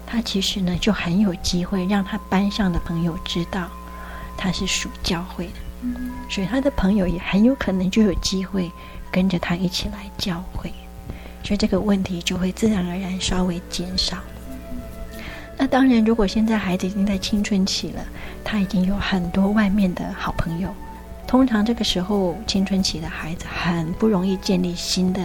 [0.06, 3.68] 他其实呢就很有机会让他班上的朋友知道
[4.36, 5.90] 他是属教会的，
[6.30, 8.70] 所以他的朋友也很有可能就有机会
[9.10, 10.72] 跟着他一起来教会，
[11.42, 14.16] 所以这个问题就会自然而然稍微减少。
[15.58, 18.00] 那当然，如果现在孩子已经在青春期了，
[18.42, 20.72] 他已经有很多外面的好朋友，
[21.26, 25.20] 通常这个时候青春期的孩子很不容易建立新的。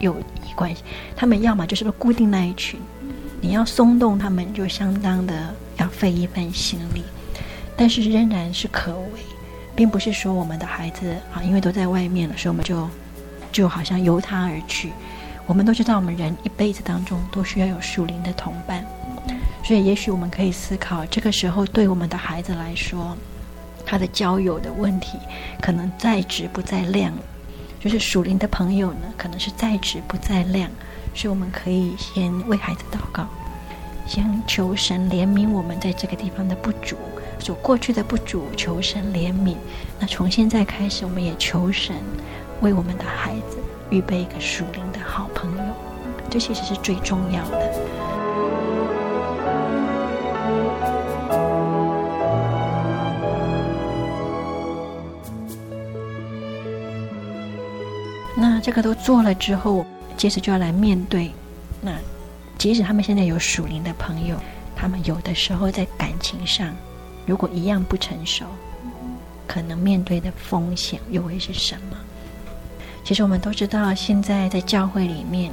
[0.00, 0.82] 友谊关系，
[1.14, 2.80] 他们要么就是固定那一群，
[3.38, 7.04] 你要松动他们，就相当的要费一番心力，
[7.76, 9.20] 但是仍然是可为，
[9.76, 12.88] 并不是说我们的孩子啊，因为都在外面了，所以我们就
[13.52, 14.90] 就好像由他而去。
[15.46, 18.82] 我们都知道，我们人一辈子当中都需要有属灵的同伴，
[19.62, 23.16] 所以也许我们可以思考，这个时候对我们的孩子来说，
[23.86, 25.18] 他的交友的问题
[25.60, 27.12] 可能在质不在量。
[27.82, 30.68] 就是属灵的朋友呢，可能是在质不在量，
[31.14, 33.26] 所以我们可以先为孩子祷告，
[34.06, 36.94] 先求神怜悯我们在这个地方的不足，
[37.38, 39.54] 所过去的不足，求神怜悯。
[39.98, 41.96] 那从现在开始，我们也求神
[42.60, 43.56] 为我们的孩子
[43.88, 45.64] 预备一个属灵的好朋友，
[46.28, 47.69] 这其实是最重要的。
[58.60, 59.84] 这个都做了之后，
[60.16, 61.30] 接着就要来面对。
[61.80, 61.92] 那
[62.58, 64.36] 即使他们现在有属灵的朋友，
[64.76, 66.74] 他们有的时候在感情上，
[67.26, 68.44] 如果一样不成熟，
[69.46, 71.96] 可能面对的风险又会是什么？
[73.02, 75.50] 其实我们都知道，现在在教会里面，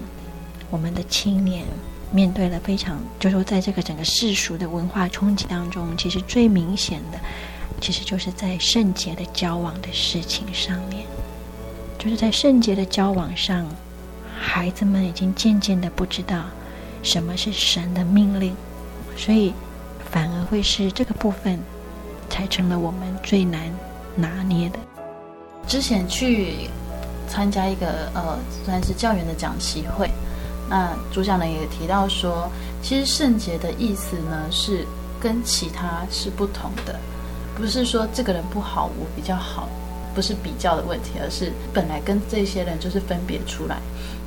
[0.70, 1.64] 我们的青年
[2.12, 7.18] 面对了非常，就是说在这个整个世俗的文化冲击当中，其实最明显的，
[7.80, 11.06] 其实就是在圣洁的交往的事情上面。
[12.08, 13.66] 就是在圣洁的交往上，
[14.40, 16.46] 孩子们已经渐渐的不知道
[17.04, 18.56] 什么是神的命令，
[19.18, 19.54] 所以
[20.10, 21.60] 反而会是这个部分
[22.30, 23.70] 才成了我们最难
[24.16, 24.80] 拿捏的。
[25.68, 26.70] 之前去
[27.28, 30.10] 参加一个呃算是教员的讲习会，
[30.70, 32.50] 那主讲人也提到说，
[32.82, 34.88] 其实圣洁的意思呢是
[35.20, 36.98] 跟其他是不同的，
[37.54, 39.68] 不是说这个人不好，我比较好。
[40.18, 43.78] 不是比较的问题，而是本来跟这些人就是分别出来。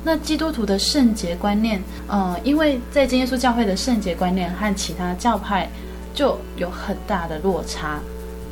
[0.05, 5.69] 那基督徒的圣洁观念，嗯、呃，因为在真耶稣教会的圣洁观念和其他教派
[6.13, 7.99] 就有很大的落差。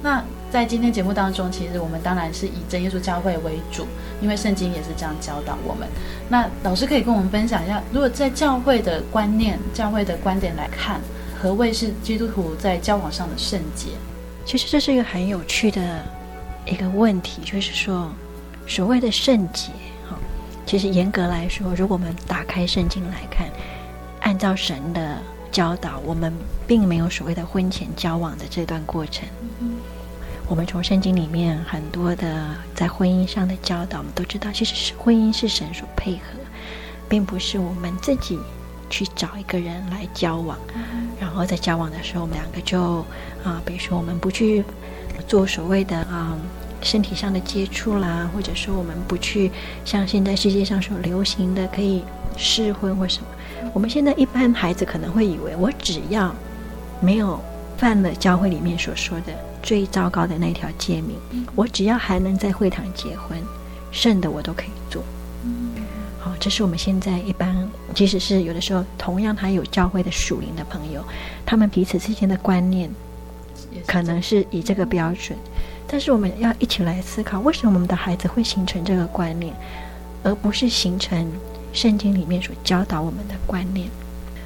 [0.03, 0.21] 那
[0.51, 3.87] 在今天节目当中，其实我们当然是以真耶稣教会为主，
[4.21, 5.87] 因为圣经也是这样教导我们。
[6.27, 10.99] 那老师可以跟我们分享一下，如果在教会的观念、教会的观点来看，
[11.41, 13.91] 何谓是基督徒在交往上的圣洁？
[14.45, 16.03] 其实这是一个很有趣的。
[16.69, 18.11] 一个问题就是说，
[18.67, 19.71] 所谓的圣洁，
[20.07, 20.15] 哈，
[20.65, 23.47] 其实严格来说，如果我们打开圣经来看，
[24.21, 25.17] 按照神的
[25.51, 26.31] 教导，我们
[26.67, 29.27] 并没有所谓的婚前交往的这段过程。
[30.47, 36.39] 我们从圣经里面很多的在婚姻上的教导，我们都知道，其实是婚姻是神所配合，
[37.07, 38.39] 并不是我们自己
[38.89, 40.57] 去找一个人来交往，
[41.19, 43.03] 然后在交往的时候，我们两个就
[43.43, 44.63] 啊，比如说我们不去
[45.27, 46.37] 做所谓的啊。
[46.81, 49.51] 身体上的接触啦，或者说我们不去
[49.83, 52.03] 像现在世界上所流行的可以
[52.37, 53.27] 试婚或什么，
[53.73, 56.33] 我们现在一般孩子可能会以为，我只要
[57.01, 57.39] 没有
[57.77, 61.17] 犯了教会里面所说的最糟糕的那条诫命，
[61.55, 63.37] 我只要还能在会堂结婚，
[63.91, 65.03] 剩的我都可以做。
[66.19, 71.03] 好，这是我们现在一般，即使是有的时候同样他有教会的属灵的朋友，
[71.45, 72.89] 他们彼此之间的观念
[73.85, 75.37] 可能是以这个标准。
[75.91, 79.51] 但是我们要一起来思考，为什么我们的孩子会形成这个观念，
[80.21, 81.27] 而不是形成
[81.73, 83.89] 圣经里面所教导我们的观念？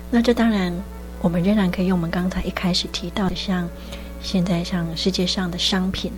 [0.10, 0.74] 那这当然，
[1.22, 3.68] 我们仍然可以用我们刚才一开始提到的，像
[4.22, 6.14] 现在像世界上的商品，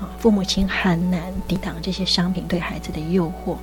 [0.00, 3.56] 啊，父母亲很难抵挡这些商品对孩子的诱惑。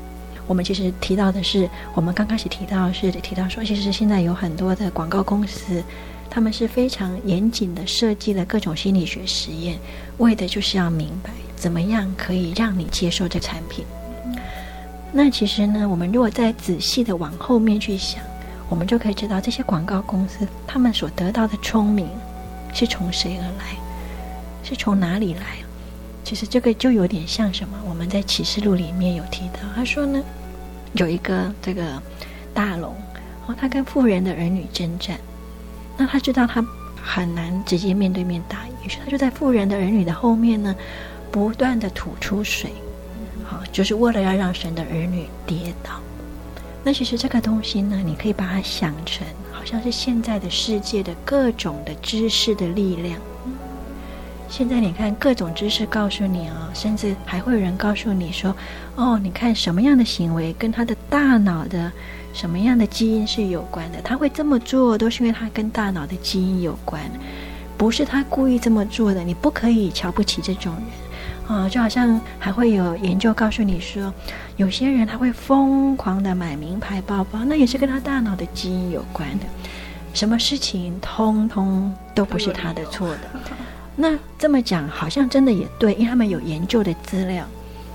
[0.46, 5.84] 我们其实提到的是，我们刚开始提到是提到说，其实现在有很多的广告公司。
[6.30, 9.78] 他们是非常严谨的设计了各种心理学实验，
[10.18, 13.86] 为的就是要明白怎么样可以让你接受这产品。
[15.12, 18.22] 那其实呢，我们如果再仔细的往后面去想，
[18.70, 22.08] 我们就可以知道这些广告公司他们所得到的聪明
[22.74, 23.78] 是从谁而来，
[24.64, 25.58] 是从哪里来？
[26.24, 27.78] 其实这个就有点像什么？
[27.88, 30.22] 我们在启示录里面有提到，他说呢，
[30.94, 32.02] 有一个这个
[32.54, 32.94] 大龙，
[33.46, 35.18] 哦，他跟富人的儿女征战。
[35.98, 36.64] 那他知道他
[37.02, 40.76] 很难直接面对面打赢，于是他就在妇人的儿女的后面呢，
[41.32, 42.72] 不断的吐出水，
[43.44, 46.00] 好，就是为了要让神的儿女跌倒。
[46.84, 53.20] 那其实这个东西呢，你可以把它想成好像是现在的世界的各种的知识的力量。
[54.50, 58.56] 现在你看各种知识告诉你啊、哦，甚至还会有人告诉你说，
[58.96, 61.92] 哦，你看什么样的行为跟他的大脑的
[62.38, 67.02] 什么样的基因是有关的，他会这么做都是因为他跟大脑的基因有关，
[67.76, 69.24] 不是他故意这么做的。
[69.24, 70.84] 你不可以瞧不起这种人
[71.48, 74.14] 啊、就好像还会有研究告诉你说，
[74.56, 79.46] 有些人他会疯狂的买名牌包包，那也是跟他大脑的基因有关的。
[80.14, 83.20] 什么事情通通都不是他的错的。
[83.96, 87.44] 那这么讲好像真的也对，因为他们有研究的资料。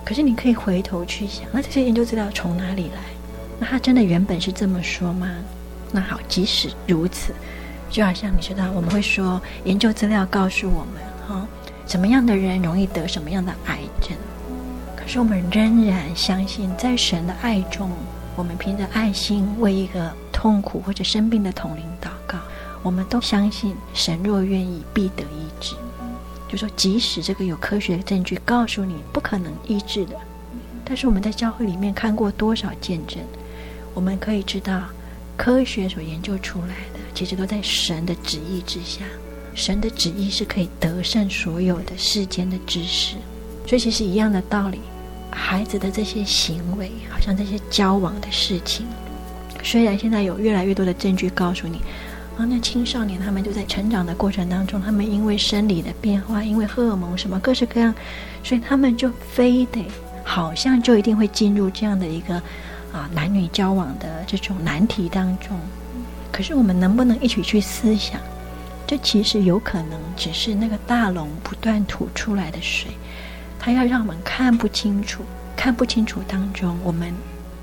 [0.05, 3.01] 可是你可以回头去想，那这些研究资料从哪里来？
[3.62, 5.28] 那他真的原本是这么说吗？
[5.92, 7.32] 那好，即使如此，
[7.88, 11.46] 就好像你知道，我们会说研究资料告诉我们，哈、哦，
[11.86, 14.16] 什么样的人容易得什么样的癌症。
[14.96, 17.88] 可是我们仍然相信，在神的爱中，
[18.34, 22.38] 我们凭着爱心为一个痛苦或者生病的同领祷告，
[22.82, 25.76] 我们都相信神若愿意，必得医治。
[26.48, 30.16] 就说，即使这个有科学证据告诉你不可能医治的，
[30.84, 33.22] 但是我们在教会里面看过多少见证，
[33.95, 34.84] 我们可以知道，
[35.36, 39.05] 科学所研究出来的，其实都在神的旨意之下。
[39.55, 43.16] 神的旨意是可以得胜所有的世间的知识，
[43.66, 44.80] 所以其实一样的道理，
[45.30, 48.86] 孩子的这些行为，好像这些交往的事情，
[49.62, 51.80] 虽然现在有越来越多的证据告诉你。
[52.38, 57.95] 啊，那青少年他们就在成长的过程当中，他们因为生理的变化，因为荷尔蒙什么各式各样，
[58.43, 59.86] 所以他们就非得
[60.24, 62.43] 好像就一定会进入这样的一个
[62.93, 65.59] 啊男女交往的这种难题当中。
[66.30, 68.20] 可是我们能不能一起去思想，
[68.86, 72.90] 这其实有可能只是那个大龙不断吐出来的水，
[73.59, 75.22] 它要让我们看不清楚，
[75.57, 77.12] 看不清楚当中，我们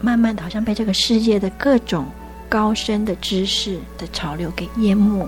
[0.01, 2.05] 慢慢的好像被这个世界的各种。
[2.51, 5.23] 高深的知识的潮流给淹没，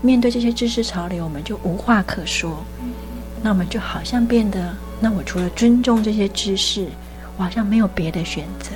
[0.00, 2.64] 面对这些知识潮流，我们就无话可说。
[3.42, 6.86] 那我们就好像变得，那我除了尊重这些知识，
[7.36, 8.70] 我好像没有别的选择。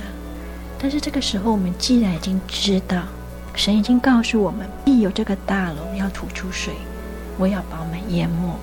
[0.79, 3.03] 但是这个时候，我们既然已经知道，
[3.55, 6.73] 神已经告诉我们，必有这个大龙要吐出水，
[7.37, 8.55] 我要把我们淹没。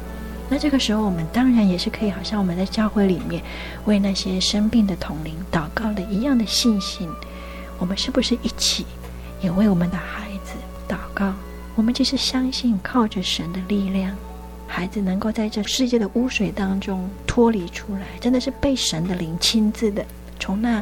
[0.49, 3.43] 那这个时候，我们当然也是可以，好像我们在教会里面
[3.87, 7.09] 为那些生病的同灵祷告的一样的信心。
[7.79, 8.87] 我们是不是一起？
[9.41, 10.53] 也为我们的孩子
[10.89, 11.33] 祷告。
[11.75, 14.15] 我们其实相信，靠着神的力量，
[14.69, 20.05] 孩子能够在这世界的污水当中脱离出来，真的是被神的灵亲自的
[20.39, 20.81] 从那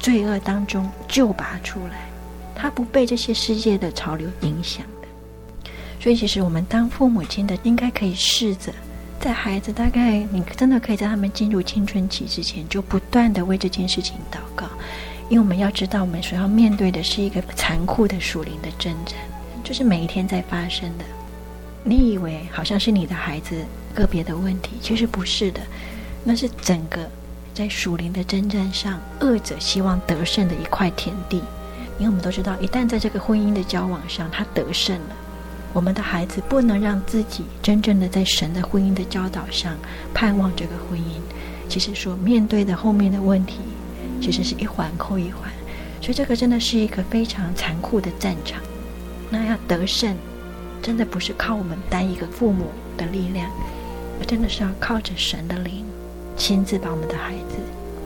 [0.00, 2.08] 罪恶当中救拔出来。
[2.56, 5.70] 他不被这些世界的潮流影响的。
[6.00, 8.72] 所以，其实我们当父母亲的，应该可以试着
[9.18, 14.66] 在孩子大概你真的可以在他们进入青春期之前，就不断的为这件事情祷告。
[15.28, 19.14] 因为我们要知道，我们所要面对的是一个残酷的属灵的征战，
[19.62, 21.04] 就是每一天在发生的。
[21.82, 25.60] 你以为好像是你的孩子个别的问题，其实不是的，
[26.24, 27.08] 那是整个
[27.54, 31.42] 在属灵的征战上，恶者希望得胜的一块田地。
[31.98, 35.16] 因为我们都知道，一旦在这个婚姻的交往上他得胜了，
[35.72, 39.76] 我们的孩子不能让自己真正的在神的婚姻的教导上
[40.14, 41.20] 盼望这个婚姻，
[41.68, 43.56] 其实所面对的后面的问题。
[44.22, 45.50] 其实是一环扣一环，
[46.02, 48.60] 所以这个真的是一个非常残酷的战场。
[49.30, 50.14] 那要得胜，
[50.82, 52.66] 真的不是靠我们单一个父母
[52.98, 53.50] 的力量，
[54.20, 55.86] 而真的是要靠着神的灵，
[56.36, 57.56] 亲自把我们的孩子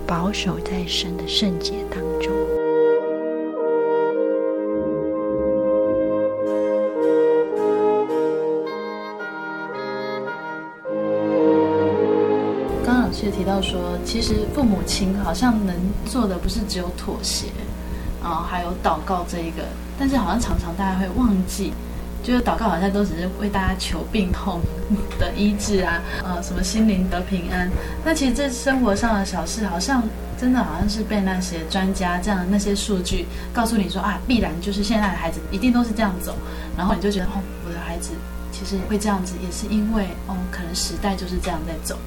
[0.06, 2.32] 保守在神的圣洁当中。
[13.16, 17.46] 就提到说，其实父母亲好像能做的不是只有妥协，
[18.22, 19.62] 啊，还有祷告这一个，
[19.98, 21.72] 但是好像常常大家会忘记，
[22.24, 24.60] 就是祷告好像都只是为大家求病痛
[25.18, 27.70] 的医治啊，呃，什么心灵得平安。
[28.02, 30.02] 那其实这生活上的小事，好像
[30.40, 36.34] 真的好像是被那些专家这样那些数据告诉你说啊，必然就是现在的孩子一定都是这样走，
[36.78, 38.10] 然后你就觉得哦，我的孩子
[38.50, 41.98] 其实会这样子，也是因为哦，可能时代就是这样在走。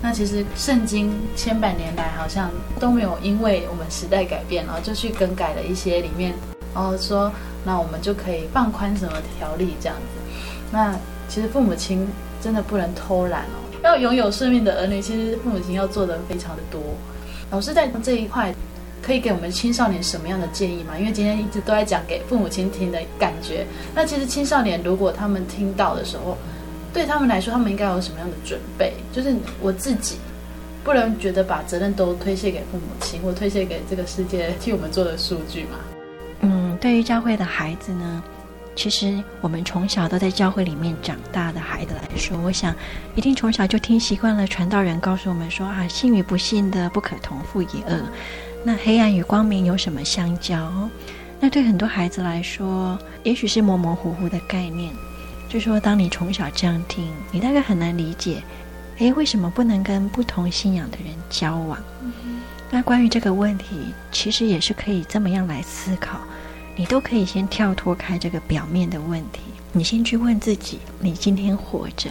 [0.00, 6.34] 那其实圣经千百年来好像都没有因为我们时代改变，然后就去更改了一些里面，
[6.76, 7.32] 然后说
[7.64, 10.20] 那我们就可以放宽什么条例这样子。
[10.70, 10.94] 那
[11.26, 12.06] 其实父母亲
[12.42, 16.80] 真的不能偷懒哦，要拥有生命的儿女，其实父母亲要做的非常的多。
[17.50, 18.54] 老师在这一块
[19.02, 20.98] 可以给我们青少年什么样的建议吗？
[20.98, 23.66] 因为今天一直都在讲给父母亲听的感觉。
[23.94, 26.36] 那其实青少年如果他们听到的时候，
[26.92, 28.92] 对他们来说，他们应该有什么样的准备？
[29.12, 30.16] 就是我自己
[30.84, 35.95] 不能觉得把责任都推卸给父母亲，或推卸给这个世界替我们做的数据嘛。
[36.76, 38.22] 嗯，对于教会的孩子呢，
[38.74, 42.74] 其实我们从小都在教会里面长大的孩子来说，我想
[43.14, 48.02] 一定从小就听习惯了传道人告诉我们说啊，信与不信的不可同父异恶。
[48.62, 50.70] 那黑暗与光明有什么相交？
[51.40, 54.92] 那对很多孩子来说，也许是模模糊糊的概念。
[55.48, 58.42] 就说当你从小这样听，你大概很难理解，
[58.98, 61.78] 诶，为什么不能跟不同信仰的人交往？
[62.02, 66.20] 嗯、那关于这个问题，其实也是可以这么样来思考。
[66.78, 69.40] 你都可以先跳脱开这个表面的问题，
[69.72, 72.10] 你先去问自己：你今天活着，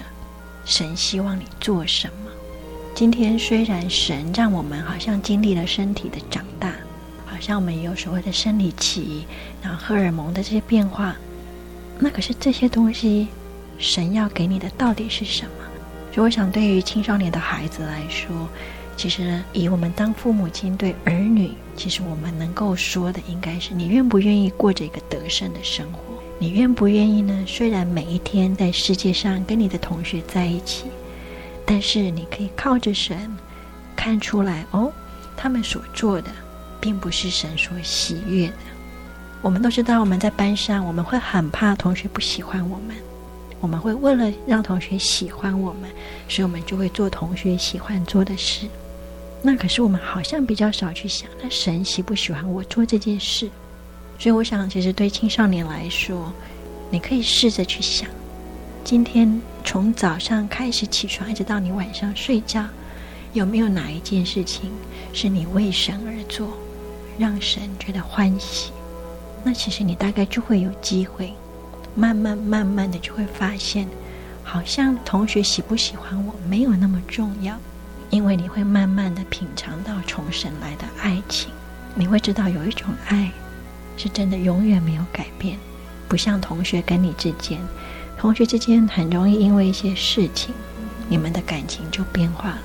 [0.66, 2.32] 神希望你做什么？
[2.96, 6.74] 今天虽然神让我们好像经历了身体的长大，
[7.28, 9.28] 好像我们有所谓的生理期，
[9.62, 11.16] 然后荷尔蒙的这些变化，
[12.00, 13.28] 那可是这些东西，
[13.78, 15.52] 神要给你的到底是什么？
[16.12, 18.34] 所以我想，对于青少年的孩子来说，
[18.98, 21.52] 其实以我们当父母亲对儿女。
[21.76, 26.00] 其实我们能够说的，应该是你愿不愿意过着一个得胜的生活？
[26.40, 27.44] 你愿不愿意呢？
[27.46, 30.86] 虽然每一天在世界上跟你的同学在一起，
[31.66, 33.30] 但是你可以靠着神
[33.94, 34.90] 看出来哦，
[35.36, 36.32] 他们所做的
[36.80, 38.54] 并不是神所喜悦的。
[39.42, 42.96] 我们都知道，我们在班上，我们会很怕同学不喜欢我们，
[43.60, 45.90] 我们会为了让同学喜欢我们，
[46.30, 48.66] 所以我们就会做同学喜欢做的事。
[49.48, 53.48] 那可是我们好像比较少去想，那神喜不喜欢我做这件事？
[54.18, 56.34] 所以我想，其实对青少年来说，
[56.90, 58.10] 你可以试着去想，
[58.84, 62.66] 今天从早上开始起床，一直到你晚上睡觉，
[63.34, 64.72] 有没有哪一件事情
[65.14, 66.50] 是你为神而做，
[67.20, 68.72] 让神觉得欢喜？
[69.44, 71.32] 那其实你大概就会有机会，
[71.94, 73.88] 慢慢慢慢的就会发现，
[74.44, 77.56] 好像同学喜不喜欢我没有那么重要。
[78.10, 81.52] 因为你会慢慢的品尝到从神来的爱情，
[81.94, 83.32] 你会知道有一种爱
[83.98, 85.58] 是真的永远没有改变，
[86.08, 87.60] 不像同学跟你之间，
[88.18, 90.54] 同学之间很容易因为一些事情，
[91.10, 92.62] 你们的感情就变化了。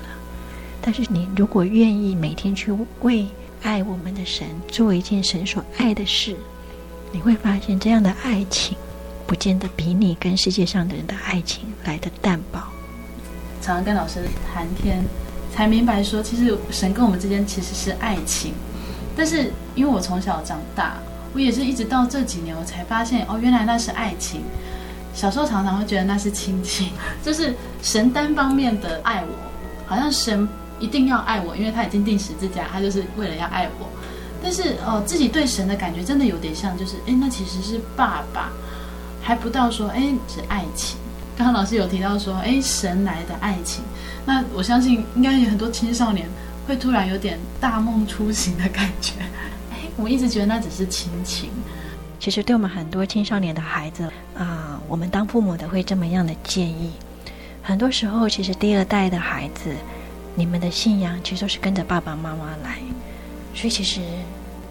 [0.81, 2.71] 但是你如果愿意每天去
[3.01, 3.27] 为
[3.61, 6.35] 爱我们的神做一件神所爱的事，
[7.11, 8.77] 你会发现这样的爱情，
[9.27, 12.59] 不见得比你跟世界上的人的爱情来得淡薄。
[13.61, 15.03] 常常跟老师谈天。
[15.53, 18.53] 才明白说，其实神跟我们之间其实是爱情，
[19.15, 20.95] 但是因为我从小长大，
[21.33, 24.41] 我也是一直到这几年我才发现，哦，原来那是爱情。
[25.13, 26.89] 小时候常常会觉得那是亲情，
[27.21, 29.35] 就是神单方面的爱我，
[29.85, 30.47] 好像神
[30.79, 33.87] 一定要爱我，因为他已经钉十字架，他就是为了要爱我。
[34.41, 38.49] 但是哦，自己对神的感觉真的有点像，就是哎，那其实是爸爸，
[39.21, 40.97] 还不到说哎是爱情。
[41.37, 43.83] 刚刚老师有提到说，哎，神来的爱情。
[44.25, 46.27] 那我相信，应该有很多青少年
[46.67, 49.13] 会突然有点大梦初醒的感觉。
[49.71, 51.49] 哎，我一直觉得那只是亲情。
[52.19, 54.07] 其实，对我们很多青少年的孩子
[54.37, 56.91] 啊，我们当父母的会这么样的建议。
[57.63, 59.75] 很多时候，其实第二代的孩子，
[60.35, 62.77] 你们的信仰其实都是跟着爸爸妈妈来，
[63.55, 64.01] 所以其实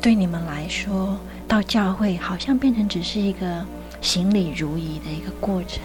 [0.00, 3.66] 对你们来说，到教会好像变成只是一个
[4.00, 5.82] 行礼如仪的一个过程。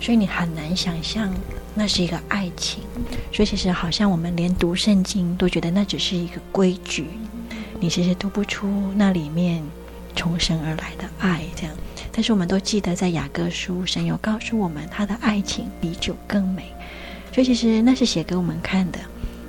[0.00, 1.32] 所以你很难想象
[1.74, 2.82] 那是一个爱情，
[3.32, 7.06] 所以其实好像我们连读圣经都觉得那只是一个规矩，
[7.80, 9.62] 你其实读不出那里面
[10.14, 11.74] 从神而来的爱这样。
[12.12, 16.72] 但是我们都记得在雅各书，神有告诉我们他的爱情比酒更美，
[17.32, 18.98] 所以其实那是写给我们看的，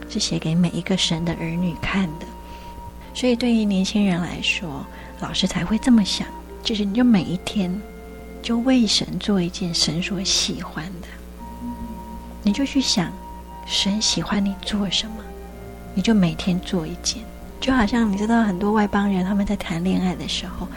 [0.10, 2.26] 是写给每一个神的儿女看的。
[3.14, 4.86] 所以对于年轻人来说，
[5.20, 6.28] 老师才会这么想，
[6.64, 7.82] 就是你就每一天。
[8.42, 11.08] 就为神做一件神所喜欢的，
[12.44, 13.12] 你就去想，
[13.66, 15.16] 神喜欢你做什么，
[15.96, 17.24] 你就每天做一件。
[17.62, 20.68] 就好像你知道，很多外邦人他们在谈恋爱的时候，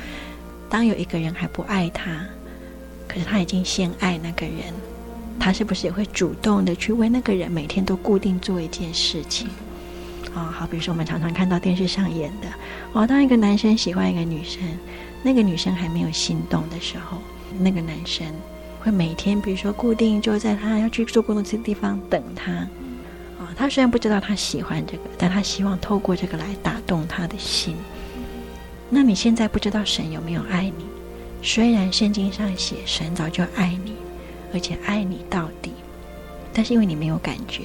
[0.70, 2.24] 当有一个人还不爱他，
[3.08, 4.72] 可是他已经先爱那个人，
[5.40, 9.48] 他是不是也会主动的去为那个人每天都固定做一件事情？
[10.32, 12.46] 啊、哦，好，比如说我们常常看到电视上演的，
[12.92, 14.62] 哦，当一个男生喜欢一个女生，
[15.24, 17.18] 那个女生还没有心动的时候。
[17.58, 18.26] 那个男生
[18.86, 27.74] 会每天，比如说固定就在他要去坐公车的地方等他，啊、他虽然不知道他喜欢这个，但他希望透过这个来打动他的心。
[28.88, 30.84] 那你现在不知道神有没有爱你？
[31.42, 33.94] 虽然圣经上写神早就爱你，
[34.54, 35.72] 而且爱你到底，
[36.52, 37.64] 但是因为你没有感觉，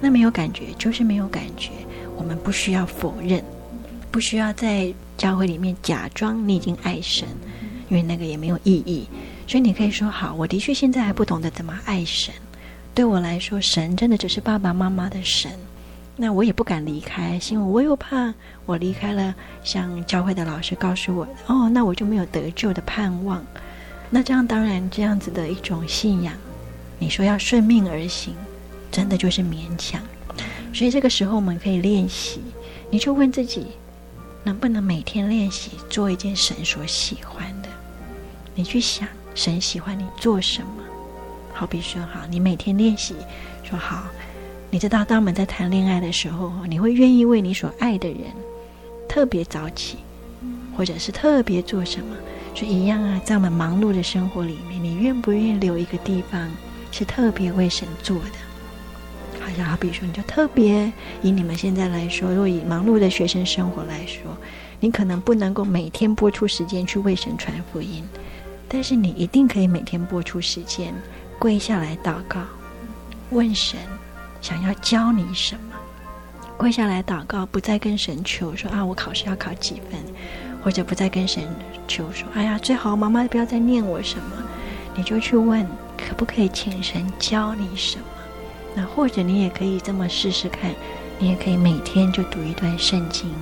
[0.00, 1.72] 那没有感觉就是没有感觉。
[2.16, 3.44] 我们不需要否认，
[4.10, 7.28] 不需要在教会里面假装你已经爱神。
[7.90, 9.06] 因为那个也没有意义，
[9.46, 12.32] 所以你可以说好，我的确现在还不懂得怎么爱神。
[12.94, 15.50] 对我来说，神真的只是爸爸妈妈的神，
[16.16, 18.32] 那我也不敢离开，因为我又怕
[18.66, 23.44] 我离开了，像教会的老师告诉我，哦，那我就没有得救的盼望。
[24.10, 26.32] 那这样当然这样子的一种信仰，
[26.98, 28.34] 你说要顺命而行，
[28.92, 30.00] 真的就是勉强。
[30.72, 32.40] 所以这个时候我们可以练习，
[32.90, 33.66] 你就问自己，
[34.44, 37.68] 能不能每天练习做一件神所喜欢的？
[38.54, 40.82] 你去想，神喜欢你做什么？
[41.52, 43.14] 好比说，好，你每天练习
[43.62, 44.04] 说好。
[44.70, 48.18] 你知道，当我们在谈恋爱的时候，你会愿意为你所爱的人
[49.08, 49.98] 特别早起，
[50.76, 52.16] 或者是特别做什么？
[52.54, 56.50] 说一样啊，在我们忙碌的生活里面，你愿不愿意留一个地方
[56.92, 59.40] 是特别为神做的？
[59.40, 64.36] 好像好比说，你就特别以你们现在来说，若以忙碌的学生生活来说，
[64.80, 68.04] 你可能不能够每天拨出时间去为神传福音，
[68.68, 70.94] 但是你一定可以每天拨出时间
[71.38, 72.40] 跪下来祷告，
[73.30, 73.78] 问神。
[74.40, 75.74] 想要教你什么？
[76.58, 79.98] 跪下来祷告，不再跟神求说啊，我考试要考几分，
[80.62, 81.42] 或者不再跟神
[81.88, 84.36] 求说，哎呀，最好妈妈不要再念我什么，
[84.94, 88.04] 你就去问，可不可以请神教你什么？
[88.74, 90.70] 那或者你也可以这么试试看，
[91.18, 93.32] 你也可以每天就读一段圣经，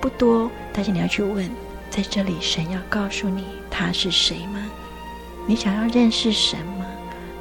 [0.00, 1.50] 不多，但是你要去问，
[1.90, 4.60] 在这里神要告诉你他是谁吗？
[5.46, 6.86] 你想要认识神吗？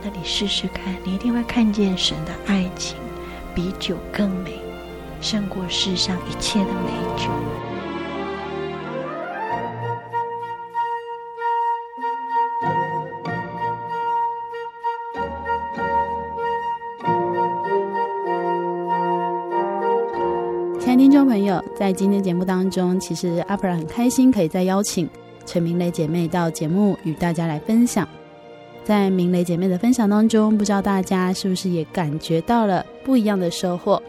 [0.02, 2.96] 那你试试看，你一定会看见神的爱情
[3.54, 4.54] 比酒更美，
[5.20, 7.67] 胜过世上一切的美酒。
[21.18, 25.10] 众朋友，在今天节目当中，其实阿弗拉很开心可以再邀请
[25.48, 28.08] 陈明雷姐妹到节目与大家来分享。
[28.84, 34.00] 在明雷姐妹的分享当中，不知道大家是不是也感觉到了不一样的收获？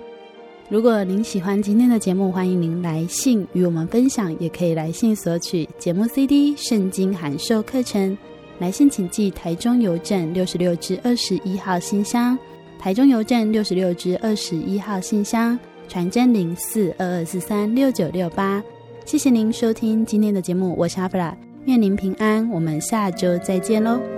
[0.68, 8.14] 如果您喜欢今天的节目，欢迎您来信与我们分享，也可以来信索取节目 CD、圣经函授课程。
[8.58, 12.38] 来信请寄台中邮政六十六支二十一号信箱，
[12.78, 18.62] 台中邮政六十六支二十一号信箱，传真零四二二四三六九六八。
[19.04, 21.34] 谢谢您收听今天的节目，我是阿布拉，
[21.64, 24.17] 愿您平安，我们下周再见喽。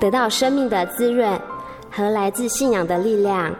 [0.00, 1.40] 得到生命的滋润
[1.90, 3.54] 和来自信仰的力量。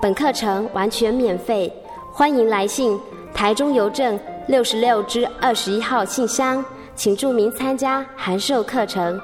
[0.00, 1.72] 本课程完全免费，
[2.12, 2.98] 欢迎来信
[3.34, 6.64] 台中邮政六十六支二十一号信箱，
[6.94, 9.20] 请注明参加函授课程。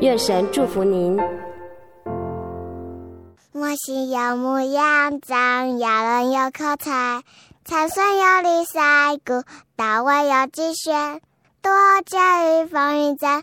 [0.00, 1.18] 愿神祝福您。
[3.52, 7.22] 我心有牧羊长，要人有口才，
[7.64, 9.42] 参孙有李赛谷，
[9.74, 10.92] 大卫有机学，
[11.62, 11.72] 多
[12.04, 13.42] 加与风云战。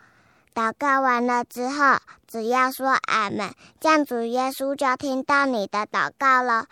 [0.53, 1.97] 祷告完了之后，
[2.27, 6.65] 只要说阿门，这样主耶稣就听到你的祷告了。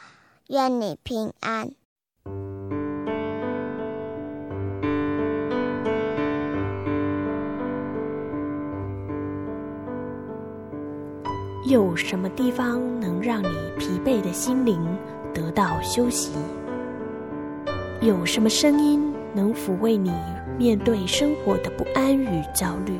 [0.48, 1.72] 愿你平安。
[11.68, 14.84] 有什么地方能让你疲惫的心灵
[15.34, 16.32] 得到休息？
[18.02, 20.12] 有什么声音能抚慰你
[20.58, 23.00] 面对生活的不安与焦虑？